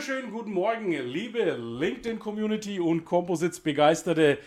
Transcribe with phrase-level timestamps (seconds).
[0.00, 4.38] Wunderschönen guten Morgen, liebe LinkedIn-Community und Composites-Begeisterte.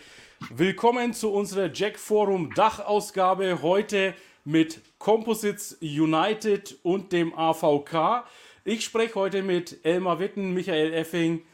[0.50, 4.14] Willkommen zu unserer Jack Forum Dachausgabe heute
[4.44, 8.24] mit Composites United und dem AVK.
[8.64, 11.44] Ich spreche heute mit Elmar Witten, Michael Effing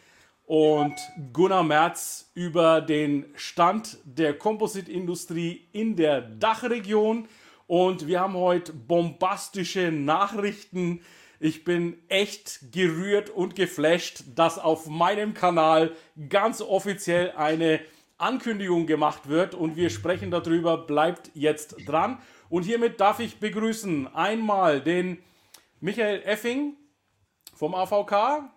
[0.46, 0.94] und
[1.34, 7.28] Gunnar Merz über den Stand der Composite-Industrie in der Dachregion.
[7.66, 11.02] Und wir haben heute bombastische Nachrichten
[11.40, 15.96] ich bin echt gerührt und geflasht, dass auf meinem Kanal
[16.28, 17.80] ganz offiziell eine
[18.18, 20.76] Ankündigung gemacht wird und wir sprechen darüber.
[20.76, 22.20] Bleibt jetzt dran.
[22.50, 25.18] Und hiermit darf ich begrüßen einmal den
[25.80, 26.76] Michael Effing
[27.56, 28.50] vom AVK.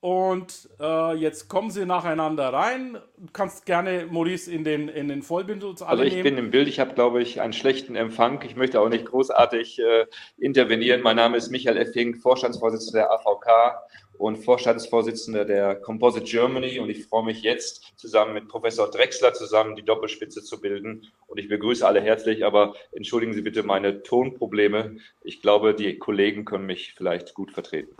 [0.00, 2.98] Und äh, jetzt kommen sie nacheinander rein.
[3.16, 6.22] Du kannst gerne, Maurice, in den, in den Vollbild uns alle Also ich nehmen.
[6.22, 8.40] bin im Bild, ich habe, glaube ich, einen schlechten Empfang.
[8.46, 11.02] Ich möchte auch nicht großartig äh, intervenieren.
[11.02, 13.82] Mein Name ist Michael Effing, Vorstandsvorsitzender der AVK
[14.18, 16.78] und Vorstandsvorsitzender der Composite Germany.
[16.78, 21.08] Und ich freue mich jetzt, zusammen mit Professor Drexler zusammen die Doppelspitze zu bilden.
[21.26, 24.98] Und ich begrüße alle herzlich, aber entschuldigen Sie bitte meine Tonprobleme.
[25.24, 27.96] Ich glaube, die Kollegen können mich vielleicht gut vertreten.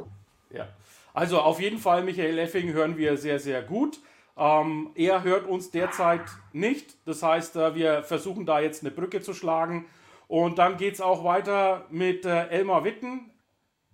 [0.53, 0.69] Ja.
[1.15, 4.01] Also auf jeden Fall, Michael Effing hören wir sehr, sehr gut.
[4.37, 6.97] Ähm, er hört uns derzeit nicht.
[7.07, 9.87] Das heißt, äh, wir versuchen da jetzt eine Brücke zu schlagen.
[10.29, 13.31] Und dann geht es auch weiter mit äh, Elmar Witten.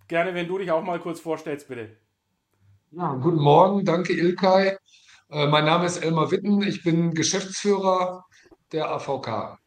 [0.09, 1.97] Gerne, wenn du dich auch mal kurz vorstellst, bitte.
[2.91, 4.77] Ja, guten Morgen, danke Ilkay.
[5.31, 8.25] Äh, mein Name ist Elmar Witten, ich bin Geschäftsführer
[8.73, 9.59] der AVK.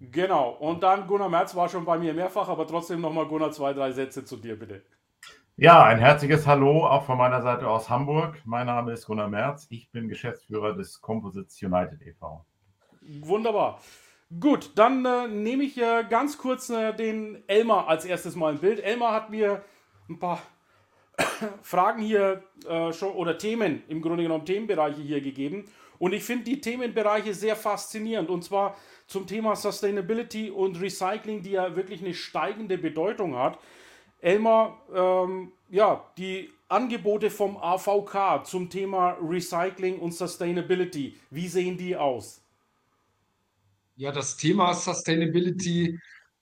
[0.00, 3.72] Genau, und dann Gunnar Merz war schon bei mir mehrfach, aber trotzdem nochmal Gunnar zwei,
[3.72, 4.82] drei Sätze zu dir, bitte.
[5.56, 8.42] Ja, ein herzliches Hallo auch von meiner Seite aus Hamburg.
[8.44, 12.44] Mein Name ist Gunnar Merz, ich bin Geschäftsführer des Composites United e.V.
[13.20, 13.80] Wunderbar.
[14.38, 18.58] Gut, dann äh, nehme ich äh, ganz kurz äh, den Elmar als erstes mal im
[18.58, 18.80] Bild.
[18.80, 19.62] Elmar hat mir
[20.10, 20.42] ein paar
[21.62, 25.64] Fragen hier äh, schon oder Themen, im Grunde genommen Themenbereiche hier gegeben.
[25.98, 28.28] Und ich finde die Themenbereiche sehr faszinierend.
[28.28, 28.76] Und zwar
[29.06, 33.58] zum Thema Sustainability und Recycling, die ja wirklich eine steigende Bedeutung hat.
[34.20, 41.96] Elmar, ähm, ja, die Angebote vom AVK zum Thema Recycling und Sustainability, wie sehen die
[41.96, 42.40] aus?
[43.94, 45.98] Ja, das Thema Sustainability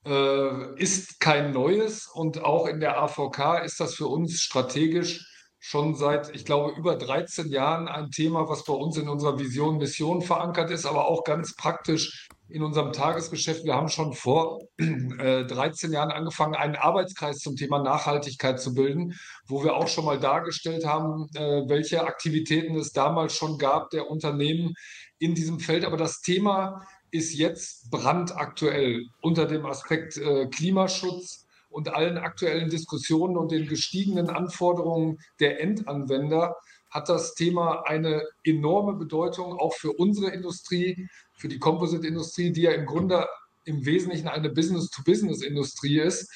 [0.06, 5.94] äh, ist kein neues und auch in der AVK ist das für uns strategisch schon
[5.94, 10.20] seit, ich glaube, über 13 Jahren ein Thema, was bei uns in unserer Vision, Mission
[10.20, 13.64] verankert ist, aber auch ganz praktisch in unserem Tagesgeschäft.
[13.64, 19.14] Wir haben schon vor äh, 13 Jahren angefangen, einen Arbeitskreis zum Thema Nachhaltigkeit zu bilden,
[19.46, 24.10] wo wir auch schon mal dargestellt haben, äh, welche Aktivitäten es damals schon gab der
[24.10, 24.74] Unternehmen
[25.18, 25.84] in diesem Feld.
[25.84, 31.44] Aber das Thema ist jetzt brandaktuell unter dem Aspekt äh, Klimaschutz,
[31.74, 36.54] und allen aktuellen Diskussionen und den gestiegenen Anforderungen der Endanwender
[36.88, 42.72] hat das Thema eine enorme Bedeutung auch für unsere Industrie, für die Composite-Industrie, die ja
[42.72, 43.26] im Grunde
[43.64, 46.30] im Wesentlichen eine Business-to-Business-Industrie ist.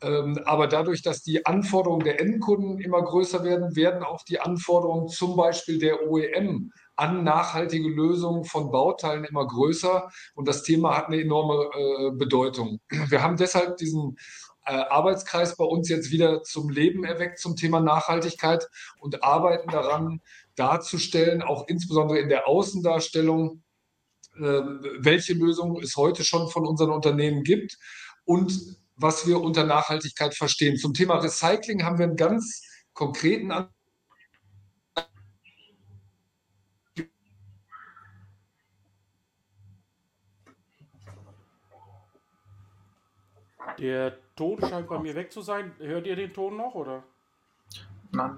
[0.00, 5.08] Ähm, aber dadurch, dass die Anforderungen der Endkunden immer größer werden, werden auch die Anforderungen
[5.08, 10.08] zum Beispiel der OEM an nachhaltige Lösungen von Bauteilen immer größer.
[10.34, 12.80] Und das Thema hat eine enorme äh, Bedeutung.
[13.08, 14.16] Wir haben deshalb diesen
[14.64, 18.68] äh, Arbeitskreis bei uns jetzt wieder zum Leben erweckt zum Thema Nachhaltigkeit
[19.00, 20.20] und arbeiten daran,
[20.54, 23.62] darzustellen, auch insbesondere in der Außendarstellung,
[24.38, 27.78] welche Lösungen es heute schon von unseren Unternehmen gibt
[28.24, 28.52] und
[28.96, 30.76] was wir unter Nachhaltigkeit verstehen.
[30.76, 32.62] Zum Thema Recycling haben wir einen ganz
[32.92, 33.52] konkreten
[43.78, 45.72] Der Ton scheint bei mir weg zu sein.
[45.78, 47.04] Hört ihr den Ton noch oder?
[48.10, 48.36] Nein,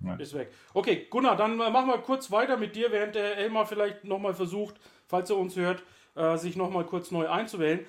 [0.00, 0.20] nein.
[0.20, 0.52] Ist weg.
[0.72, 4.76] Okay, Gunnar, dann machen wir kurz weiter mit dir, während der Elmar vielleicht nochmal versucht,
[5.08, 5.82] falls er uns hört,
[6.14, 7.80] äh, sich nochmal kurz neu einzuwählen.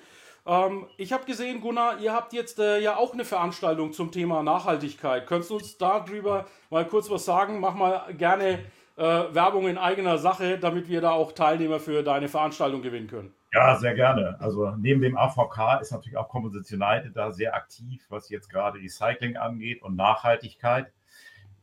[0.46, 4.42] Ähm, ich habe gesehen, Gunnar, ihr habt jetzt äh, ja auch eine Veranstaltung zum Thema
[4.42, 5.26] Nachhaltigkeit.
[5.26, 7.60] Könntest du uns darüber mal kurz was sagen?
[7.60, 8.60] Mach mal gerne
[8.96, 13.34] äh, Werbung in eigener Sache, damit wir da auch Teilnehmer für deine Veranstaltung gewinnen können.
[13.52, 14.36] Ja, sehr gerne.
[14.40, 18.78] Also neben dem AVK ist natürlich auch Composite United da sehr aktiv, was jetzt gerade
[18.78, 20.92] Recycling angeht und Nachhaltigkeit.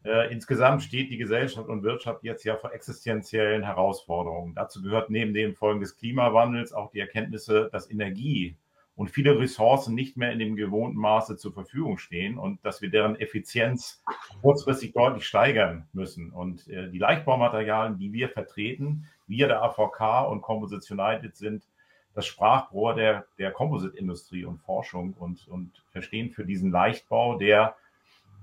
[0.06, 4.54] Äh, insgesamt steht die Gesellschaft und Wirtschaft jetzt ja vor existenziellen Herausforderungen.
[4.54, 8.56] Dazu gehört neben den Folgen des Klimawandels auch die Erkenntnisse, dass Energie
[8.96, 12.92] und viele Ressourcen nicht mehr in dem gewohnten Maße zur Verfügung stehen und dass wir
[12.92, 14.04] deren Effizienz
[14.42, 16.30] kurzfristig deutlich steigern müssen.
[16.30, 21.64] Und äh, die Leichtbaumaterialien, die wir vertreten, wir der AVK und Composites United sind
[22.14, 27.76] das Sprachrohr der, der Composite-Industrie und Forschung und, und verstehen für diesen Leichtbau, der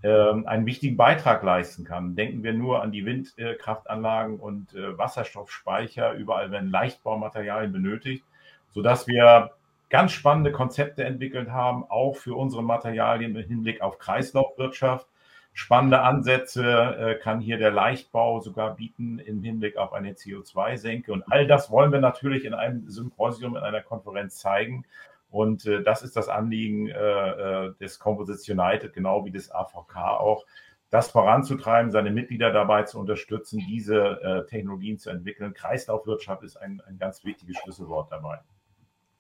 [0.09, 2.17] einen wichtigen Beitrag leisten kann.
[2.17, 6.13] Denken wir nur an die Windkraftanlagen und äh, Wasserstoffspeicher.
[6.15, 8.25] Überall werden Leichtbaumaterialien benötigt,
[8.71, 9.53] sodass wir
[9.91, 15.07] ganz spannende Konzepte entwickelt haben, auch für unsere Materialien im Hinblick auf Kreislaufwirtschaft.
[15.55, 21.13] Spannende Ansätze äh, kann hier der Leichtbau sogar bieten im Hinblick auf eine CO2-Senke.
[21.13, 24.85] Und all das wollen wir natürlich in einem Symposium, in einer Konferenz zeigen
[25.33, 29.97] und äh, das ist das Anliegen äh, äh des Composites United, genau wie des AVK
[29.97, 30.45] auch,
[30.91, 35.55] das voranzutreiben, seine Mitglieder dabei zu unterstützen, diese äh, Technologien zu entwickeln.
[35.55, 38.41] Kreislaufwirtschaft ist ein, ein ganz wichtiges Schlüsselwort dabei.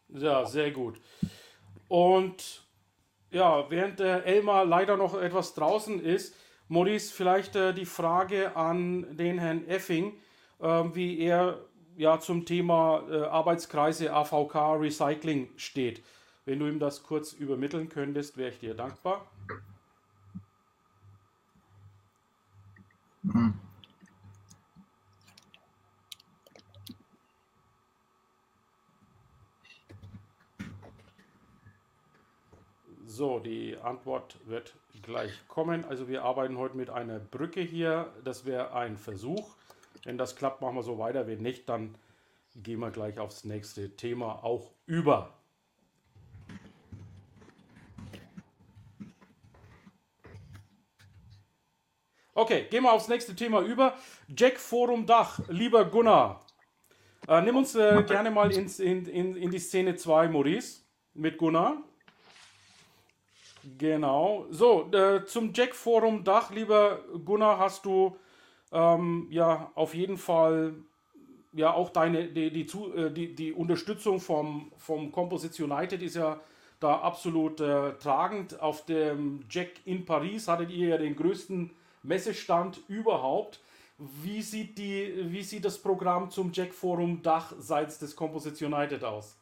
[0.08, 1.00] Ja, sehr gut.
[1.88, 2.66] Und
[3.30, 6.36] ja, während der Elmar leider noch etwas draußen ist,
[6.68, 10.12] Maurice, vielleicht äh, die Frage an den Herrn Effing,
[10.60, 11.58] äh, wie er
[11.96, 16.02] ja zum Thema äh, Arbeitskreise AVK Recycling steht.
[16.44, 19.26] Wenn du ihm das kurz übermitteln könntest, wäre ich dir dankbar.
[33.06, 35.84] So, die Antwort wird gleich kommen.
[35.84, 38.12] Also wir arbeiten heute mit einer Brücke hier.
[38.24, 39.54] Das wäre ein Versuch.
[40.04, 41.26] Wenn das klappt, machen wir so weiter.
[41.26, 41.94] Wenn nicht, dann
[42.54, 45.34] gehen wir gleich aufs nächste Thema auch über.
[52.34, 53.94] Okay, gehen wir aufs nächste Thema über.
[54.28, 56.46] Jack Forum Dach, lieber Gunnar,
[57.28, 60.80] äh, nimm uns äh, gerne mal ins, in, in, in die Szene 2, Maurice,
[61.14, 61.82] mit Gunnar.
[63.78, 64.46] Genau.
[64.50, 68.16] So, äh, zum Jack Forum Dach, lieber Gunnar, hast du
[68.72, 70.74] ähm, ja auf jeden Fall
[71.52, 72.66] ja auch deine die, die,
[72.96, 76.40] äh, die, die Unterstützung vom, vom Composites United ist ja
[76.80, 78.60] da absolut äh, tragend.
[78.60, 81.70] Auf dem Jack in Paris hattet ihr ja den größten
[82.02, 83.60] Messestand überhaupt.
[83.98, 89.04] Wie sieht, die, wie sieht das Programm zum Jack Forum Dach seits des Composites United
[89.04, 89.38] aus?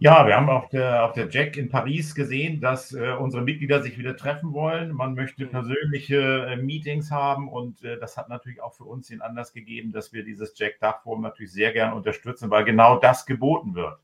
[0.00, 3.82] Ja, wir haben auf der, auf der Jack in Paris gesehen, dass äh, unsere Mitglieder
[3.82, 4.92] sich wieder treffen wollen.
[4.92, 5.50] Man möchte mhm.
[5.50, 9.90] persönliche äh, Meetings haben und äh, das hat natürlich auch für uns den Anlass gegeben,
[9.90, 13.98] dass wir dieses Jack Dachforum natürlich sehr gern unterstützen, weil genau das geboten wird.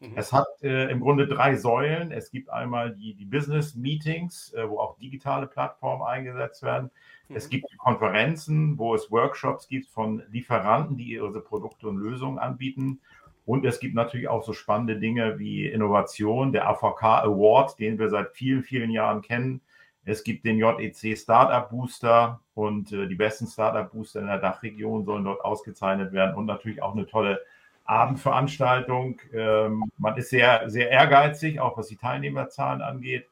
[0.00, 0.12] Mhm.
[0.16, 2.12] Es hat äh, im Grunde drei Säulen.
[2.12, 6.90] Es gibt einmal die, die Business Meetings, äh, wo auch digitale Plattformen eingesetzt werden.
[7.28, 7.36] Mhm.
[7.36, 13.00] Es gibt Konferenzen, wo es Workshops gibt von Lieferanten, die ihre Produkte und Lösungen anbieten.
[13.50, 18.08] Und es gibt natürlich auch so spannende Dinge wie Innovation, der AVK Award, den wir
[18.08, 19.60] seit vielen, vielen Jahren kennen.
[20.04, 25.04] Es gibt den JEC Startup Booster und äh, die besten Startup Booster in der Dachregion
[25.04, 27.40] sollen dort ausgezeichnet werden und natürlich auch eine tolle
[27.86, 29.20] Abendveranstaltung.
[29.34, 33.26] Ähm, man ist sehr, sehr ehrgeizig, auch was die Teilnehmerzahlen angeht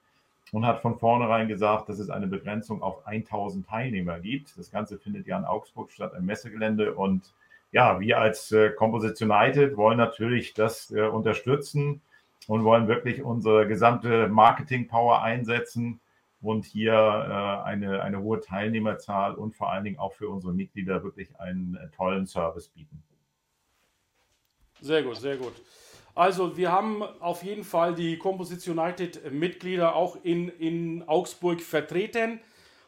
[0.51, 4.59] und hat von vornherein gesagt, dass es eine Begrenzung auf 1000 Teilnehmer gibt.
[4.59, 7.33] Das Ganze findet ja in Augsburg statt, im Messegelände und
[7.73, 12.01] ja, wir als äh, Composite United wollen natürlich das äh, unterstützen
[12.47, 16.01] und wollen wirklich unsere gesamte Marketing-Power einsetzen
[16.41, 21.03] und hier äh, eine, eine hohe Teilnehmerzahl und vor allen Dingen auch für unsere Mitglieder
[21.03, 23.03] wirklich einen äh, tollen Service bieten.
[24.81, 25.55] Sehr gut, sehr gut.
[26.15, 32.41] Also wir haben auf jeden Fall die Composite United Mitglieder auch in, in Augsburg vertreten.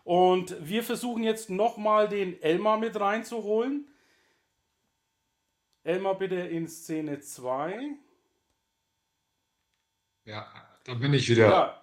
[0.04, 3.86] Und wir versuchen jetzt nochmal den Elmar mit reinzuholen.
[5.90, 7.96] Elmar, bitte in Szene 2.
[10.24, 10.46] Ja,
[10.84, 11.48] da bin ich wieder.
[11.48, 11.82] Ja.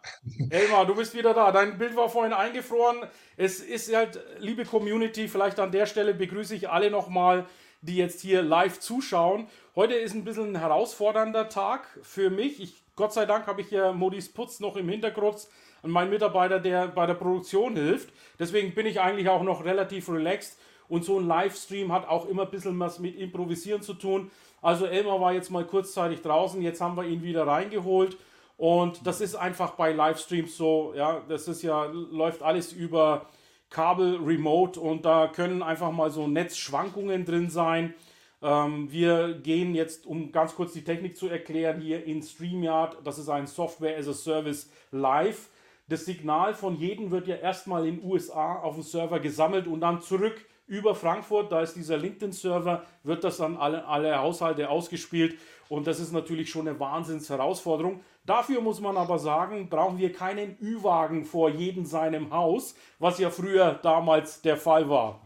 [0.50, 1.52] Elmar, du bist wieder da.
[1.52, 3.06] Dein Bild war vorhin eingefroren.
[3.36, 7.48] Es ist halt, liebe Community, vielleicht an der Stelle begrüße ich alle nochmal,
[7.82, 9.50] die jetzt hier live zuschauen.
[9.76, 12.62] Heute ist ein bisschen ein herausfordernder Tag für mich.
[12.62, 15.50] Ich, Gott sei Dank habe ich hier Modis Putz noch im Hintergrund
[15.82, 18.14] und meinen Mitarbeiter, der bei der Produktion hilft.
[18.40, 20.58] Deswegen bin ich eigentlich auch noch relativ relaxed
[20.90, 24.32] und so ein Livestream hat auch immer ein bisschen was mit Improvisieren zu tun.
[24.62, 28.18] Also Elmar war jetzt mal kurzzeitig draußen, jetzt haben wir ihn wieder reingeholt.
[28.58, 33.28] Und das ist einfach bei Livestreams so, ja, das ist ja, läuft alles über
[33.70, 37.94] Kabel, Remote und da können einfach mal so Netzschwankungen drin sein.
[38.42, 42.98] Ähm, wir gehen jetzt, um ganz kurz die Technik zu erklären, hier in StreamYard.
[43.04, 45.50] Das ist ein Software as a Service Live.
[45.88, 49.82] Das Signal von jedem wird ja erstmal in den USA auf dem Server gesammelt und
[49.82, 51.52] dann zurück über Frankfurt.
[51.52, 55.38] Da ist dieser LinkedIn-Server, wird das an alle, alle Haushalte ausgespielt.
[55.70, 58.02] Und das ist natürlich schon eine Wahnsinnsherausforderung.
[58.26, 63.30] Dafür muss man aber sagen, brauchen wir keinen Ü-Wagen vor jedem seinem Haus, was ja
[63.30, 65.22] früher damals der Fall war.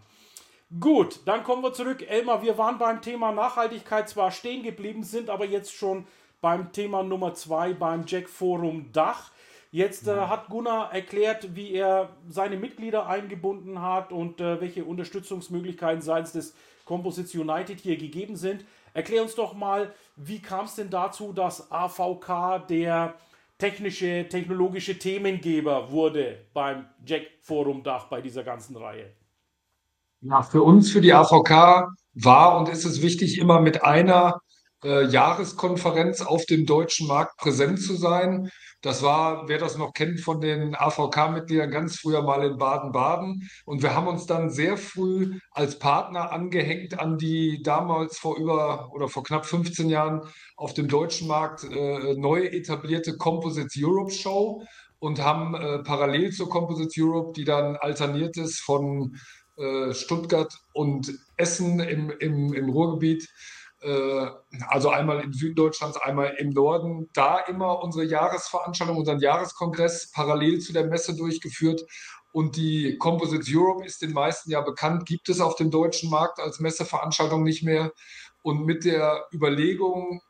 [0.79, 2.01] Gut, dann kommen wir zurück.
[2.07, 6.05] Elmar, wir waren beim Thema Nachhaltigkeit zwar stehen geblieben, sind aber jetzt schon
[6.39, 9.31] beim Thema Nummer zwei beim Jack Forum Dach.
[9.73, 16.01] Jetzt äh, hat Gunnar erklärt, wie er seine Mitglieder eingebunden hat und äh, welche Unterstützungsmöglichkeiten
[16.01, 18.65] seitens des Composites United hier gegeben sind.
[18.93, 23.13] Erklär uns doch mal, wie kam es denn dazu, dass AVK der
[23.57, 29.13] technische, technologische Themengeber wurde beim Jack Forum Dach bei dieser ganzen Reihe?
[30.19, 34.41] Ja, für uns, für die AVK war und ist es wichtig, immer mit einer
[34.83, 38.49] äh, Jahreskonferenz auf dem deutschen Markt präsent zu sein.
[38.81, 43.47] Das war, wer das noch kennt, von den AVK-Mitgliedern ganz früher mal in Baden-Baden.
[43.65, 48.89] Und wir haben uns dann sehr früh als Partner angehängt an die damals vor über
[48.91, 50.21] oder vor knapp 15 Jahren
[50.55, 54.63] auf dem deutschen Markt äh, neu etablierte Composites Europe Show
[54.97, 59.15] und haben äh, parallel zur Composites Europe, die dann alterniert ist von
[59.57, 63.27] äh, Stuttgart und Essen im, im, im Ruhrgebiet.
[63.81, 64.27] Äh,
[64.67, 67.09] also einmal im Süden Deutschlands, einmal im Norden.
[67.13, 71.83] Da immer unsere Jahresveranstaltung, unseren Jahreskongress parallel zu der Messe durchgeführt.
[72.31, 76.39] Und die Composites Europe ist den meisten ja bekannt, gibt es auf dem deutschen Markt
[76.39, 77.91] als Messeveranstaltung nicht mehr.
[78.41, 80.21] Und mit der Überlegung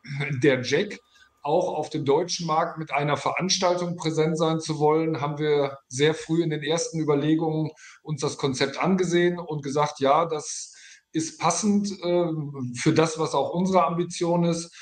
[0.43, 0.99] der Jack,
[1.43, 6.13] auch auf dem deutschen Markt mit einer Veranstaltung präsent sein zu wollen, haben wir sehr
[6.13, 7.71] früh in den ersten Überlegungen
[8.03, 10.75] uns das Konzept angesehen und gesagt, ja, das
[11.13, 12.31] ist passend äh,
[12.75, 14.73] für das, was auch unsere Ambition ist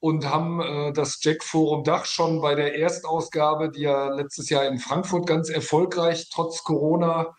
[0.00, 4.66] und haben äh, das Jack Forum Dach schon bei der Erstausgabe, die ja letztes Jahr
[4.66, 7.34] in Frankfurt ganz erfolgreich trotz Corona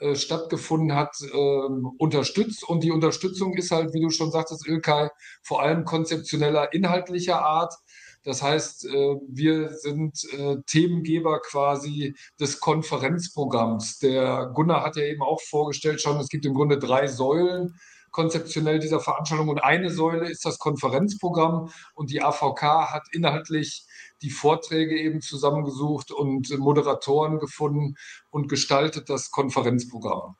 [0.00, 2.66] äh, stattgefunden hat, ähm, unterstützt.
[2.66, 5.08] Und die Unterstützung ist halt, wie du schon sagtest, Ilkay,
[5.42, 7.74] vor allem konzeptioneller, inhaltlicher Art.
[8.22, 13.98] Das heißt, äh, wir sind äh, Themengeber quasi des Konferenzprogramms.
[13.98, 17.74] Der Gunnar hat ja eben auch vorgestellt schon, es gibt im Grunde drei Säulen
[18.10, 23.86] konzeptionell dieser Veranstaltung und eine Säule ist das Konferenzprogramm und die AVK hat inhaltlich
[24.22, 27.94] die Vorträge eben zusammengesucht und Moderatoren gefunden
[28.30, 30.36] und gestaltet das Konferenzprogramm.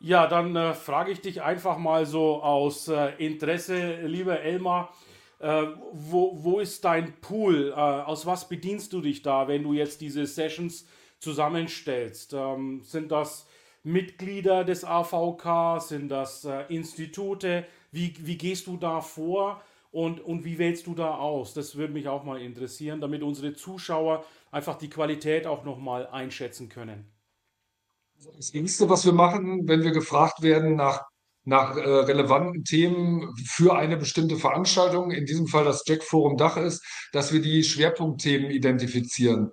[0.00, 4.92] Ja, dann äh, frage ich dich einfach mal so aus äh, Interesse, lieber Elmar,
[5.38, 7.70] äh, wo, wo ist dein Pool?
[7.70, 10.86] Äh, aus was bedienst du dich da, wenn du jetzt diese Sessions
[11.20, 12.34] zusammenstellst?
[12.34, 13.46] Ähm, sind das
[13.82, 15.80] Mitglieder des AVK?
[15.80, 17.66] Sind das äh, Institute?
[17.92, 21.54] Wie, wie gehst du da vor und, und wie wählst du da aus?
[21.54, 26.68] Das würde mich auch mal interessieren, damit unsere Zuschauer einfach die Qualität auch nochmal einschätzen
[26.68, 27.10] können.
[28.36, 31.07] Das Erste, was wir machen, wenn wir gefragt werden nach
[31.48, 36.58] nach äh, relevanten Themen für eine bestimmte Veranstaltung, in diesem Fall das Jack Forum Dach
[36.58, 39.50] ist, dass wir die Schwerpunktthemen identifizieren.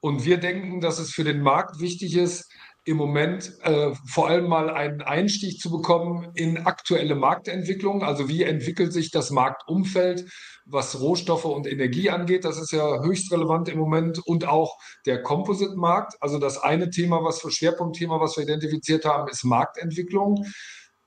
[0.00, 2.50] Und wir denken, dass es für den Markt wichtig ist,
[2.86, 8.02] im Moment äh, vor allem mal einen Einstieg zu bekommen in aktuelle Marktentwicklung.
[8.02, 10.26] Also wie entwickelt sich das Marktumfeld,
[10.66, 12.44] was Rohstoffe und Energie angeht.
[12.44, 16.14] Das ist ja höchst relevant im Moment und auch der Composite-Markt.
[16.20, 20.44] Also das eine Thema, was für Schwerpunktthema, was wir identifiziert haben, ist Marktentwicklung.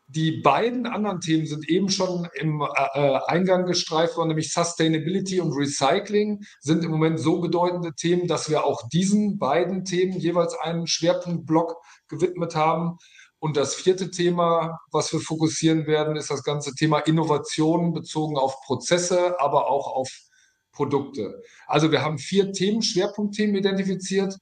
[0.10, 5.42] Die beiden anderen Themen sind eben schon im äh, äh, Eingang gestreift worden, nämlich Sustainability
[5.42, 10.58] und Recycling sind im Moment so bedeutende Themen, dass wir auch diesen beiden Themen jeweils
[10.58, 11.76] einen Schwerpunktblock
[12.08, 12.98] gewidmet haben.
[13.40, 18.62] Und das vierte Thema, was wir fokussieren werden, ist das ganze Thema Innovation bezogen auf
[18.62, 20.10] Prozesse, aber auch auf
[20.72, 21.42] Produkte.
[21.68, 24.38] Also wir haben vier Themen, Schwerpunktthemen identifiziert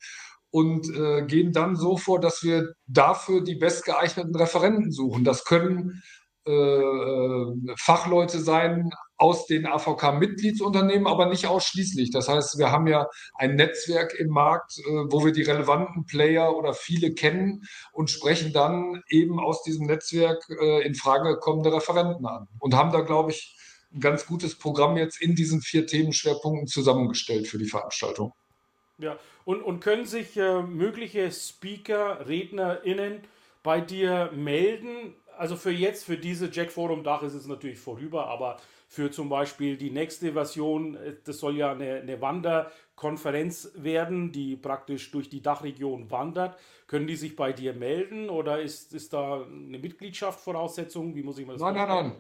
[0.56, 5.26] und äh, gehen dann so vor, dass wir dafür die bestgeeigneten Referenten suchen.
[5.26, 6.02] Das können
[6.48, 12.10] äh, äh Fachleute sein aus den AVK-Mitgliedsunternehmen, aber nicht ausschließlich.
[12.12, 16.56] Das heißt, wir haben ja ein Netzwerk im Markt, äh, wo wir die relevanten Player
[16.56, 20.48] oder viele kennen und sprechen dann eben aus diesem Netzwerk
[20.84, 23.58] in Frage kommende Referenten an und haben da, glaube ich,
[23.94, 28.32] ein ganz gutes Programm jetzt in diesen vier Themenschwerpunkten zusammengestellt für die Veranstaltung.
[28.98, 33.22] Ja, und, und können sich äh, mögliche Speaker, RednerInnen
[33.64, 35.16] bei dir melden?
[35.38, 39.30] Also für jetzt, für diese Jack Forum Dach ist es natürlich vorüber, aber für zum
[39.30, 40.98] Beispiel die nächste Version.
[41.26, 46.58] Das soll ja eine, eine Wanderkonferenz werden, die praktisch durch die Dachregion wandert.
[46.88, 51.16] Können die sich bei dir melden oder ist, ist da eine Mitgliedschaft Voraussetzung?
[51.16, 52.16] Wie muss ich mir das Nein, nein, nein.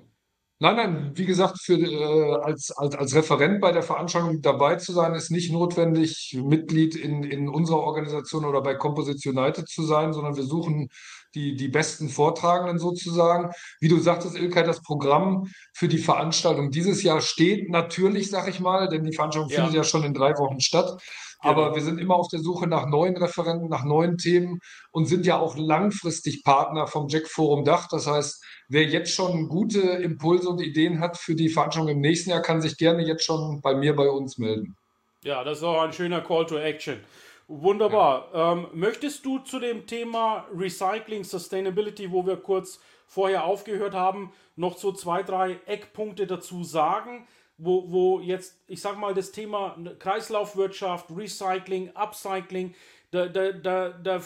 [0.59, 4.93] Nein, nein, wie gesagt, für, äh, als, als, als Referent bei der Veranstaltung dabei zu
[4.93, 10.13] sein, ist nicht notwendig, Mitglied in, in unserer Organisation oder bei Composite United zu sein,
[10.13, 10.87] sondern wir suchen
[11.35, 13.51] die, die besten Vortragenden sozusagen.
[13.81, 18.61] Wie du sagtest, Ilkay, das Programm für die Veranstaltung dieses Jahr steht natürlich, sag ich
[18.61, 19.57] mal, denn die Veranstaltung ja.
[19.57, 21.01] findet ja schon in drei Wochen statt.
[21.39, 21.75] Aber genau.
[21.75, 24.59] wir sind immer auf der Suche nach neuen Referenten, nach neuen Themen
[24.91, 27.87] und sind ja auch langfristig Partner vom Jack Forum Dach.
[27.89, 32.29] Das heißt, wer jetzt schon gute Impulse und Ideen hat für die Veranstaltung im nächsten
[32.29, 34.75] Jahr, kann sich gerne jetzt schon bei mir, bei uns melden.
[35.23, 36.99] Ja, das ist auch ein schöner Call to Action.
[37.47, 38.29] Wunderbar.
[38.33, 38.53] Ja.
[38.53, 44.77] Ähm, möchtest du zu dem Thema Recycling, Sustainability, wo wir kurz vorher aufgehört haben, noch
[44.77, 51.09] so zwei, drei Eckpunkte dazu sagen, wo, wo jetzt, ich sag mal, das Thema Kreislaufwirtschaft,
[51.15, 52.73] Recycling, Upcycling,
[53.11, 54.21] da, da, da, da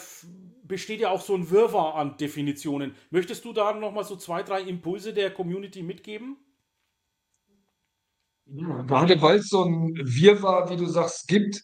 [0.64, 2.94] besteht ja auch so ein Wirrwarr an Definitionen.
[3.10, 6.36] Möchtest du da noch mal so zwei, drei Impulse der Community mitgeben?
[8.46, 11.62] Gerade weil es so ein Wirrwarr, wie du sagst, gibt,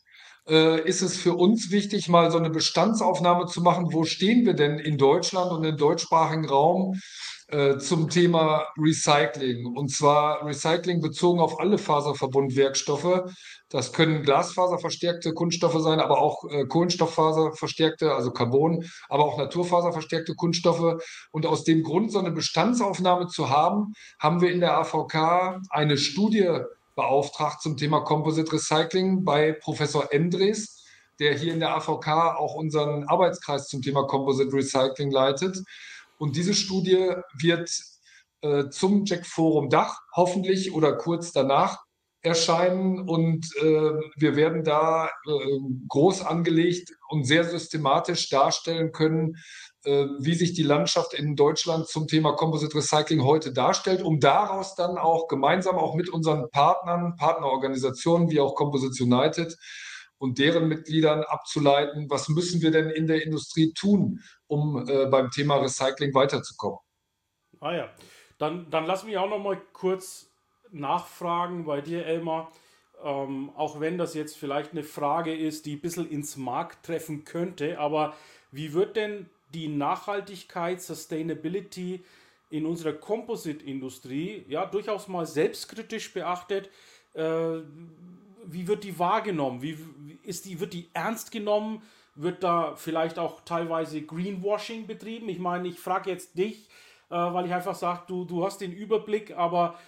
[0.49, 3.93] äh, ist es für uns wichtig, mal so eine Bestandsaufnahme zu machen.
[3.93, 7.01] Wo stehen wir denn in Deutschland und im deutschsprachigen Raum
[7.49, 9.67] äh, zum Thema Recycling?
[9.67, 13.31] Und zwar Recycling bezogen auf alle Faserverbundwerkstoffe.
[13.69, 21.03] Das können glasfaserverstärkte Kunststoffe sein, aber auch äh, Kohlenstofffaserverstärkte, also Carbon, aber auch naturfaserverstärkte Kunststoffe.
[21.31, 25.99] Und aus dem Grund, so eine Bestandsaufnahme zu haben, haben wir in der AVK eine
[25.99, 26.61] Studie
[26.97, 30.85] beauftragt zum Thema Composite Recycling bei Professor Endres,
[31.21, 35.59] der hier in der AVK auch unseren Arbeitskreis zum Thema Composite Recycling leitet.
[36.19, 37.71] Und diese Studie wird
[38.43, 41.79] äh, zum Jack Forum Dach hoffentlich oder kurz danach
[42.23, 43.09] erscheinen.
[43.09, 45.59] Und äh, wir werden da äh,
[45.89, 49.37] groß angelegt und sehr systematisch darstellen können,
[49.85, 54.75] äh, wie sich die Landschaft in Deutschland zum Thema Composite Recycling heute darstellt, um daraus
[54.75, 59.57] dann auch gemeinsam auch mit unseren Partnern, Partnerorganisationen wie auch Composite United
[60.19, 65.31] und deren Mitgliedern abzuleiten, was müssen wir denn in der Industrie tun, um äh, beim
[65.31, 66.79] Thema Recycling weiterzukommen.
[67.61, 67.89] Ah ja,
[68.39, 70.31] dann, dann lass mich auch noch mal kurz
[70.71, 72.53] nachfragen bei dir, Elmar.
[73.03, 77.25] Ähm, auch wenn das jetzt vielleicht eine Frage ist, die ein bisschen ins Markt treffen
[77.25, 78.15] könnte, aber
[78.51, 82.05] wie wird denn die Nachhaltigkeit, Sustainability
[82.51, 86.71] in unserer Composite-Industrie ja durchaus mal selbstkritisch beachtet.
[87.15, 87.61] Äh,
[88.45, 89.63] wie wird die wahrgenommen?
[89.63, 89.77] Wie
[90.23, 91.83] ist die, wird die ernst genommen?
[92.17, 95.29] Wird da vielleicht auch teilweise Greenwashing betrieben?
[95.29, 96.69] Ich meine, ich frage jetzt dich,
[97.11, 99.79] äh, weil ich einfach sage, du, du hast den Überblick, aber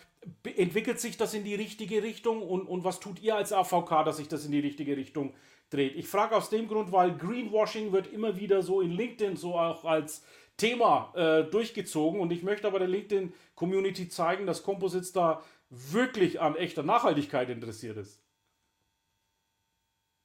[0.57, 4.19] entwickelt sich das in die richtige Richtung und, und was tut ihr als AVK, dass
[4.19, 5.33] sich das in die richtige Richtung
[5.71, 5.97] dreht.
[5.97, 9.85] Ich frage aus dem Grund, weil Greenwashing wird immer wieder so in LinkedIn so auch
[9.85, 10.25] als
[10.57, 16.57] Thema äh, durchgezogen und ich möchte aber der LinkedIn-Community zeigen, dass Composites da wirklich an
[16.57, 18.21] echter Nachhaltigkeit interessiert ist.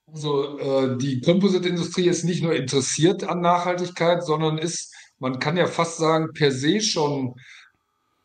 [0.07, 5.67] Also äh, die Composite-Industrie ist nicht nur interessiert an Nachhaltigkeit, sondern ist, man kann ja
[5.67, 7.35] fast sagen, per se schon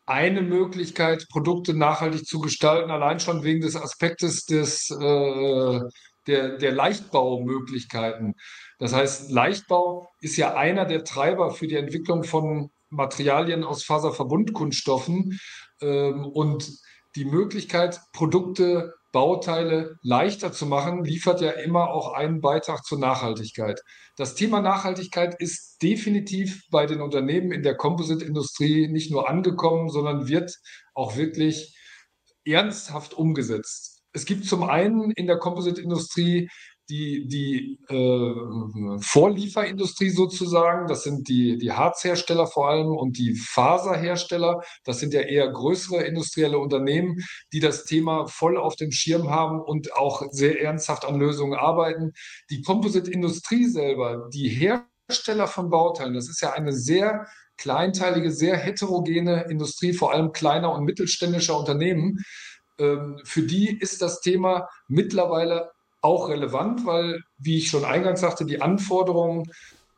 [0.05, 5.79] eine Möglichkeit, Produkte nachhaltig zu gestalten, allein schon wegen des Aspektes des äh,
[6.27, 8.35] der, der Leichtbaumöglichkeiten.
[8.77, 15.39] Das heißt, Leichtbau ist ja einer der Treiber für die Entwicklung von Materialien aus Faserverbundkunststoffen
[15.81, 16.71] ähm, und
[17.15, 23.81] die Möglichkeit, Produkte, Bauteile leichter zu machen, liefert ja immer auch einen Beitrag zur Nachhaltigkeit.
[24.15, 30.27] Das Thema Nachhaltigkeit ist definitiv bei den Unternehmen in der Composite-Industrie nicht nur angekommen, sondern
[30.27, 30.55] wird
[30.93, 31.75] auch wirklich
[32.45, 36.49] ernsthaft umgesetzt es gibt zum einen in der Composite-Industrie
[36.89, 44.61] die, die äh, Vorlieferindustrie sozusagen, das sind die, die Harzhersteller vor allem und die Faserhersteller,
[44.83, 47.17] das sind ja eher größere industrielle Unternehmen,
[47.53, 52.13] die das Thema voll auf dem Schirm haben und auch sehr ernsthaft an Lösungen arbeiten.
[52.49, 59.43] Die Composite-Industrie selber, die Hersteller von Bauteilen, das ist ja eine sehr kleinteilige, sehr heterogene
[59.49, 62.23] Industrie, vor allem kleiner und mittelständischer Unternehmen.
[62.79, 65.69] Ähm, für die ist das Thema mittlerweile
[66.01, 69.51] auch relevant, weil, wie ich schon eingangs sagte, die Anforderungen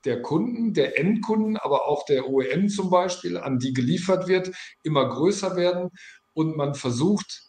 [0.05, 4.51] der Kunden, der Endkunden, aber auch der OEM zum Beispiel, an die geliefert wird,
[4.83, 5.89] immer größer werden
[6.33, 7.43] und man versucht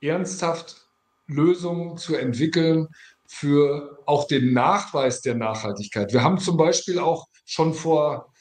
[0.00, 0.88] ernsthaft
[1.26, 2.88] Lösungen zu entwickeln
[3.26, 6.12] für auch den Nachweis der Nachhaltigkeit.
[6.12, 8.32] Wir haben zum Beispiel auch schon vor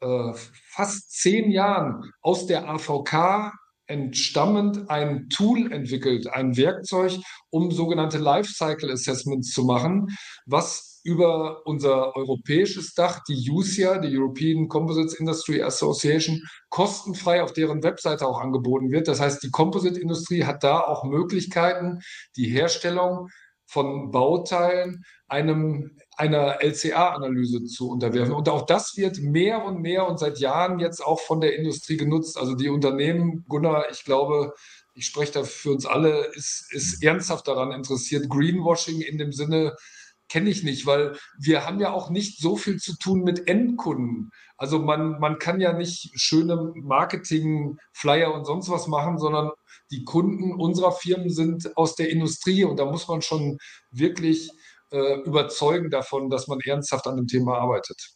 [0.00, 0.32] äh,
[0.68, 3.52] fast zehn Jahren aus der AVK
[3.86, 7.12] entstammend ein Tool entwickelt, ein Werkzeug,
[7.50, 10.08] um sogenannte Lifecycle Assessments zu machen,
[10.46, 17.82] was über unser europäisches Dach, die USIA, die European Composites Industry Association, kostenfrei auf deren
[17.82, 19.06] Webseite auch angeboten wird.
[19.06, 22.00] Das heißt, die Composite-Industrie hat da auch Möglichkeiten,
[22.36, 23.28] die Herstellung
[23.66, 28.34] von Bauteilen einem, einer LCA-Analyse zu unterwerfen.
[28.34, 31.96] Und auch das wird mehr und mehr und seit Jahren jetzt auch von der Industrie
[31.96, 32.38] genutzt.
[32.38, 34.54] Also die Unternehmen, Gunnar, ich glaube,
[34.94, 38.28] ich spreche da für uns alle, ist, ist ernsthaft daran interessiert.
[38.28, 39.74] Greenwashing in dem Sinne
[40.28, 44.30] kenne ich nicht, weil wir haben ja auch nicht so viel zu tun mit Endkunden.
[44.56, 49.50] Also man, man kann ja nicht schöne Marketing, Flyer und sonst was machen, sondern
[49.90, 53.58] die Kunden unserer Firmen sind aus der Industrie und da muss man schon
[53.90, 54.50] wirklich
[54.94, 58.14] äh, überzeugen davon, dass man ernsthaft an dem Thema arbeitet.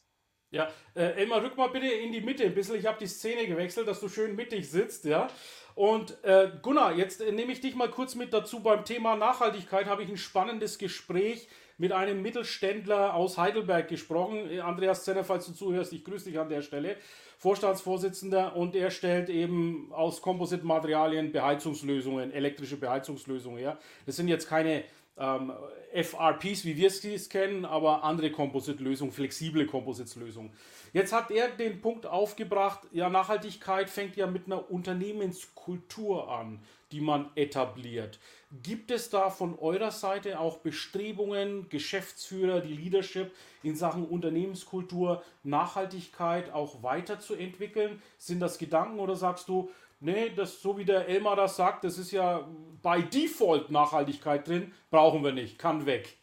[0.51, 2.77] Ja, äh, Elmar, rück mal bitte in die Mitte ein bisschen.
[2.77, 5.29] Ich habe die Szene gewechselt, dass du schön mittig sitzt, ja.
[5.75, 8.61] Und äh, Gunnar, jetzt äh, nehme ich dich mal kurz mit dazu.
[8.61, 14.51] Beim Thema Nachhaltigkeit habe ich ein spannendes Gespräch mit einem Mittelständler aus Heidelberg gesprochen.
[14.51, 16.97] Äh, Andreas Zenner, falls du zuhörst, ich grüße dich an der Stelle.
[17.37, 23.79] Vorstandsvorsitzender und er stellt eben aus Kompositmaterialien Beheizungslösungen, elektrische Beheizungslösungen her.
[24.07, 24.83] Das sind jetzt keine
[25.18, 25.52] ähm,
[25.92, 30.50] FRPs, wie wir es kennen, aber andere Composite-Lösungen, flexible Composites-Lösungen.
[30.92, 36.61] Jetzt hat er den Punkt aufgebracht, ja, Nachhaltigkeit fängt ja mit einer Unternehmenskultur an,
[36.92, 38.18] die man etabliert.
[38.62, 46.50] Gibt es da von eurer Seite auch Bestrebungen, Geschäftsführer, die Leadership in Sachen Unternehmenskultur, Nachhaltigkeit
[46.52, 48.00] auch weiterzuentwickeln?
[48.16, 51.98] Sind das Gedanken oder sagst du, nee, das so wie der Elmar das sagt, das
[51.98, 52.46] ist ja
[52.82, 56.18] bei Default Nachhaltigkeit drin, brauchen wir nicht, kann weg.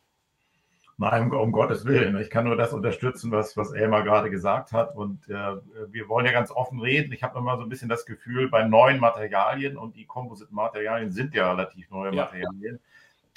[0.98, 2.18] Nein, um Gottes Willen.
[2.22, 4.96] Ich kann nur das unterstützen, was, was Elmar gerade gesagt hat.
[4.96, 5.58] Und äh,
[5.90, 7.12] wir wollen ja ganz offen reden.
[7.12, 11.36] Ich habe immer so ein bisschen das Gefühl, bei neuen Materialien, und die Composite-Materialien sind
[11.36, 12.24] ja relativ neue ja.
[12.24, 12.80] Materialien,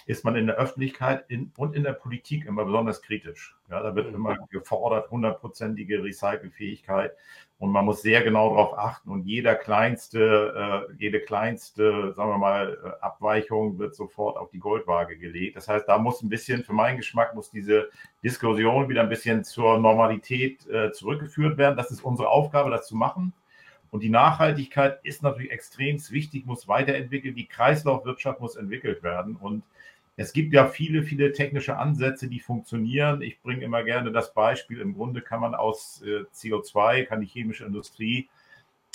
[0.09, 3.55] ist man in der Öffentlichkeit in, und in der Politik immer besonders kritisch.
[3.71, 4.15] Ja, da wird mhm.
[4.15, 7.13] immer gefordert, hundertprozentige Recycelfähigkeit.
[7.59, 9.11] Und man muss sehr genau darauf achten.
[9.11, 14.61] Und jeder kleinste, äh, jede kleinste, sagen wir mal, äh, Abweichung wird sofort auf die
[14.61, 15.57] Goldwaage gelegt.
[15.57, 17.91] Das heißt, da muss ein bisschen, für meinen Geschmack, muss diese
[18.25, 21.77] Diskussion wieder ein bisschen zur Normalität äh, zurückgeführt werden.
[21.77, 23.35] Das ist unsere Aufgabe, das zu machen.
[23.91, 27.37] Und die Nachhaltigkeit ist natürlich extrem wichtig, muss weiterentwickelt.
[27.37, 29.37] Die Kreislaufwirtschaft muss entwickelt werden.
[29.37, 29.65] Und
[30.21, 33.23] es gibt ja viele, viele technische Ansätze, die funktionieren.
[33.23, 34.81] Ich bringe immer gerne das Beispiel.
[34.81, 38.29] Im Grunde kann man aus äh, CO2, kann die chemische Industrie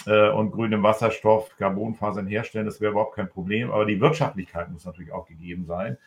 [0.06, 2.66] äh, und grünem Wasserstoff Carbonfasern herstellen.
[2.66, 3.72] Das wäre überhaupt kein Problem.
[3.72, 5.98] Aber die Wirtschaftlichkeit muss natürlich auch gegeben sein.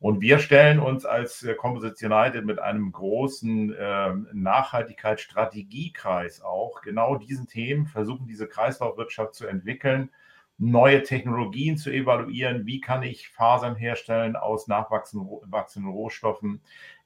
[0.00, 7.16] Und wir stellen uns als äh, Composite United mit einem großen äh, Nachhaltigkeitsstrategiekreis auch genau
[7.16, 10.10] diesen Themen, versuchen diese Kreislaufwirtschaft zu entwickeln
[10.58, 12.66] neue Technologien zu evaluieren.
[12.66, 16.60] Wie kann ich Fasern herstellen aus nachwachsenden Rohstoffen?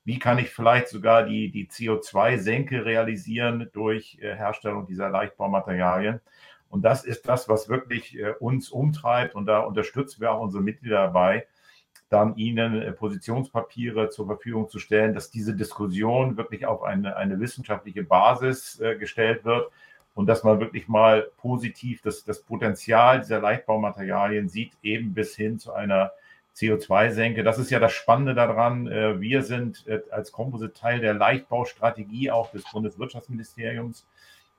[0.05, 6.21] Wie kann ich vielleicht sogar die, die CO2-Senke realisieren durch äh, Herstellung dieser Leichtbaumaterialien?
[6.71, 9.35] Und das ist das, was wirklich äh, uns umtreibt.
[9.35, 11.47] Und da unterstützen wir auch unsere Mitglieder dabei,
[12.09, 17.39] dann ihnen äh, Positionspapiere zur Verfügung zu stellen, dass diese Diskussion wirklich auf eine, eine
[17.39, 19.71] wissenschaftliche Basis gestellt wird
[20.15, 25.59] und dass man wirklich mal positiv das, das Potenzial dieser Leichtbaumaterialien sieht, eben bis hin
[25.59, 26.13] zu einer
[26.55, 27.43] CO2-Senke.
[27.43, 28.87] Das ist ja das Spannende daran.
[28.87, 34.07] Äh, wir sind äh, als Composite Teil der Leichtbaustrategie auch des Bundeswirtschaftsministeriums.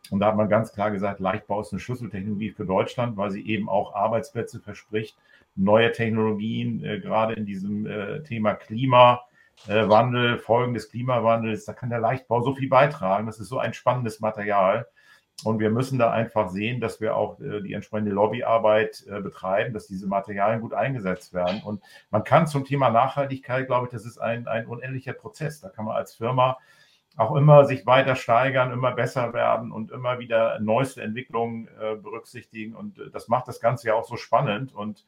[0.09, 3.47] Und da hat man ganz klar gesagt, Leichtbau ist eine Schlüsseltechnologie für Deutschland, weil sie
[3.47, 5.15] eben auch Arbeitsplätze verspricht,
[5.55, 7.87] neue Technologien, äh, gerade in diesem
[8.25, 13.27] Thema Klimawandel, Folgen des Klimawandels, da kann der Leichtbau so viel beitragen.
[13.27, 14.87] Das ist so ein spannendes Material.
[15.43, 19.73] Und wir müssen da einfach sehen, dass wir auch äh, die entsprechende Lobbyarbeit äh, betreiben,
[19.73, 21.61] dass diese Materialien gut eingesetzt werden.
[21.63, 25.59] Und man kann zum Thema Nachhaltigkeit, glaube ich, das ist ein, ein unendlicher Prozess.
[25.59, 26.57] Da kann man als Firma
[27.17, 32.75] auch immer sich weiter steigern, immer besser werden und immer wieder neueste Entwicklungen äh, berücksichtigen.
[32.75, 34.73] Und äh, das macht das Ganze ja auch so spannend.
[34.73, 35.05] Und